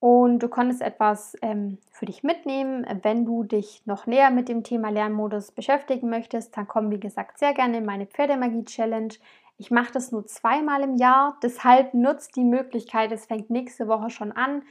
und 0.01 0.39
du 0.39 0.49
konntest 0.49 0.81
etwas 0.81 1.37
ähm, 1.41 1.77
für 1.89 2.05
dich 2.05 2.21
mitnehmen. 2.21 2.85
Wenn 3.01 3.23
du 3.23 3.45
dich 3.45 3.81
noch 3.85 4.07
näher 4.07 4.29
mit 4.29 4.49
dem 4.49 4.65
Thema 4.65 4.89
Lernmodus 4.89 5.53
beschäftigen 5.53 6.09
möchtest, 6.09 6.57
dann 6.57 6.67
komm, 6.67 6.91
wie 6.91 6.99
gesagt, 6.99 7.39
sehr 7.39 7.53
gerne 7.53 7.77
in 7.77 7.85
meine 7.85 8.07
Pferdemagie-Challenge. 8.07 9.13
Ich 9.57 9.71
mache 9.71 9.93
das 9.93 10.11
nur 10.11 10.27
zweimal 10.27 10.81
im 10.81 10.97
Jahr, 10.97 11.37
deshalb 11.41 11.93
nutzt 11.93 12.35
die 12.35 12.43
Möglichkeit. 12.43 13.13
Es 13.13 13.25
fängt 13.25 13.49
nächste 13.49 13.87
Woche 13.87 14.09
schon 14.09 14.33
an. 14.33 14.63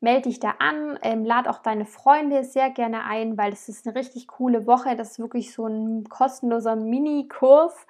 Melde 0.00 0.28
dich 0.28 0.40
da 0.40 0.56
an, 0.58 0.98
ähm, 1.00 1.24
lad 1.24 1.48
auch 1.48 1.60
deine 1.60 1.86
Freunde 1.86 2.44
sehr 2.44 2.68
gerne 2.68 3.04
ein, 3.04 3.38
weil 3.38 3.50
es 3.50 3.70
ist 3.70 3.86
eine 3.86 3.96
richtig 3.96 4.28
coole 4.28 4.66
Woche. 4.66 4.94
Das 4.94 5.12
ist 5.12 5.20
wirklich 5.20 5.54
so 5.54 5.66
ein 5.66 6.04
kostenloser 6.04 6.76
Mini-Kurs. 6.76 7.86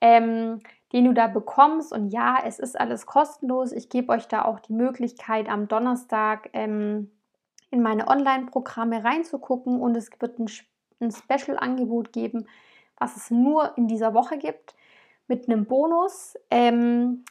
Ähm, 0.00 0.60
den 0.92 1.04
du 1.04 1.14
da 1.14 1.26
bekommst. 1.26 1.92
Und 1.92 2.10
ja, 2.10 2.38
es 2.44 2.58
ist 2.58 2.78
alles 2.78 3.06
kostenlos. 3.06 3.72
Ich 3.72 3.88
gebe 3.88 4.12
euch 4.12 4.26
da 4.28 4.44
auch 4.44 4.60
die 4.60 4.72
Möglichkeit, 4.72 5.48
am 5.48 5.68
Donnerstag 5.68 6.50
ähm, 6.52 7.10
in 7.70 7.82
meine 7.82 8.08
Online-Programme 8.08 9.04
reinzugucken 9.04 9.80
und 9.80 9.96
es 9.96 10.10
wird 10.18 10.38
ein, 10.38 10.50
ein 11.00 11.12
Special-Angebot 11.12 12.12
geben, 12.12 12.46
was 12.98 13.16
es 13.16 13.30
nur 13.30 13.76
in 13.76 13.86
dieser 13.86 14.12
Woche 14.14 14.38
gibt, 14.38 14.74
mit 15.28 15.48
einem 15.48 15.66
Bonus. 15.66 16.34
Ähm, 16.50 17.24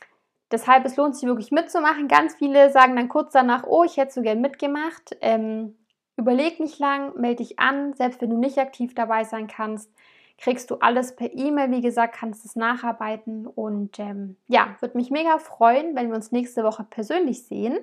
deshalb, 0.50 0.86
es 0.86 0.96
lohnt 0.96 1.16
sich 1.16 1.28
wirklich 1.28 1.52
mitzumachen. 1.52 2.08
Ganz 2.08 2.36
viele 2.36 2.72
sagen 2.72 2.96
dann 2.96 3.10
kurz 3.10 3.34
danach, 3.34 3.66
oh, 3.68 3.84
ich 3.84 3.98
hätte 3.98 4.14
so 4.14 4.22
gern 4.22 4.40
mitgemacht. 4.40 5.18
Ähm, 5.20 5.76
überleg 6.16 6.62
nicht 6.62 6.80
lang, 6.80 7.20
melde 7.20 7.44
dich 7.44 7.60
an, 7.60 7.94
selbst 7.96 8.22
wenn 8.22 8.30
du 8.30 8.38
nicht 8.38 8.58
aktiv 8.58 8.96
dabei 8.96 9.26
sein 9.26 9.48
kannst 9.48 9.92
kriegst 10.40 10.72
du 10.72 10.76
alles 10.76 11.16
per 11.16 11.34
E-Mail. 11.34 11.72
Wie 11.72 11.82
gesagt, 11.82 12.16
kannst 12.16 12.46
es 12.46 12.56
nacharbeiten. 12.56 13.46
Und 13.46 14.00
ähm, 14.00 14.38
ja, 14.48 14.76
würde 14.80 14.98
mich 14.98 15.12
mega 15.12 15.38
freuen, 15.38 15.96
wenn 15.96 16.08
wir 16.10 16.16
uns 16.16 16.32
nächste 16.32 16.64
Woche 16.64 16.86
persönlich 16.90 17.44
sehen. 17.44 17.78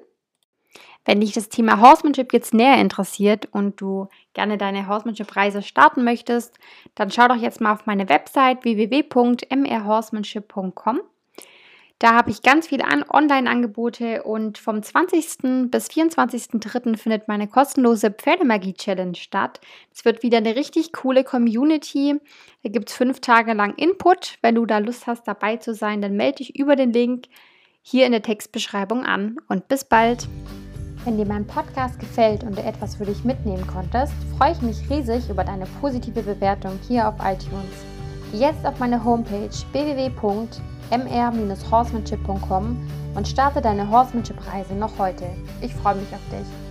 Wenn 1.05 1.21
dich 1.21 1.33
das 1.33 1.49
Thema 1.49 1.81
Horsemanship 1.81 2.33
jetzt 2.33 2.53
näher 2.53 2.81
interessiert 2.81 3.47
und 3.53 3.81
du 3.81 4.09
gerne 4.35 4.59
deine 4.59 4.88
Horsemanship-Reise 4.88 5.62
starten 5.62 6.03
möchtest, 6.05 6.59
dann 6.95 7.11
schau 7.11 7.27
doch 7.29 7.37
jetzt 7.37 7.61
mal 7.61 7.73
auf 7.73 7.87
meine 7.87 8.09
Website 8.09 8.64
www.mrhorsemanship.com. 8.64 11.01
Da 11.98 12.14
habe 12.14 12.30
ich 12.30 12.42
ganz 12.42 12.66
viele 12.66 12.85
Online-Angebote 12.85 14.22
und 14.22 14.59
vom 14.59 14.82
20. 14.82 15.70
bis 15.70 15.88
24.03. 15.88 16.98
findet 16.98 17.26
meine 17.26 17.48
kostenlose 17.48 18.11
Pferdemagie-Challenge 18.11 19.14
statt. 19.14 19.61
Es 19.94 20.04
wird 20.04 20.22
wieder 20.22 20.37
eine 20.38 20.56
richtig 20.56 20.92
coole 20.92 21.24
Community. 21.24 22.20
Da 22.62 22.68
gibt 22.68 22.90
es 22.90 22.96
fünf 22.96 23.20
Tage 23.20 23.54
lang 23.54 23.74
Input. 23.76 24.37
Wenn 24.42 24.56
du 24.56 24.66
da 24.66 24.76
Lust 24.76 25.06
hast, 25.06 25.26
dabei 25.26 25.56
zu 25.56 25.72
sein, 25.72 26.02
dann 26.02 26.16
melde 26.16 26.37
dich 26.37 26.59
über 26.59 26.76
den 26.76 26.92
Link 26.92 27.28
hier 27.80 28.04
in 28.04 28.12
der 28.12 28.22
Textbeschreibung 28.22 29.06
an 29.06 29.37
und 29.48 29.66
bis 29.68 29.85
bald. 29.85 30.28
Wenn 31.06 31.16
dir 31.16 31.26
mein 31.26 31.46
Podcast 31.46 31.98
gefällt 31.98 32.44
und 32.44 32.59
du 32.59 32.62
etwas 32.62 32.96
für 32.96 33.06
dich 33.06 33.24
mitnehmen 33.24 33.66
konntest, 33.66 34.12
freue 34.37 34.52
ich 34.52 34.61
mich 34.61 34.90
riesig 34.90 35.30
über 35.30 35.44
deine 35.44 35.64
positive 35.80 36.20
Bewertung 36.20 36.78
hier 36.87 37.09
auf 37.09 37.14
iTunes. 37.20 37.87
Jetzt 38.35 38.66
auf 38.66 38.78
meine 38.80 39.02
Homepage 39.02 39.48
www 39.72 40.11
mr-horsemanship.com 40.90 42.77
und 43.14 43.29
starte 43.29 43.61
deine 43.61 43.90
Horsemanship-Reise 43.90 44.75
noch 44.75 44.99
heute. 44.99 45.27
Ich 45.61 45.75
freue 45.75 45.96
mich 45.96 46.12
auf 46.12 46.20
dich. 46.31 46.65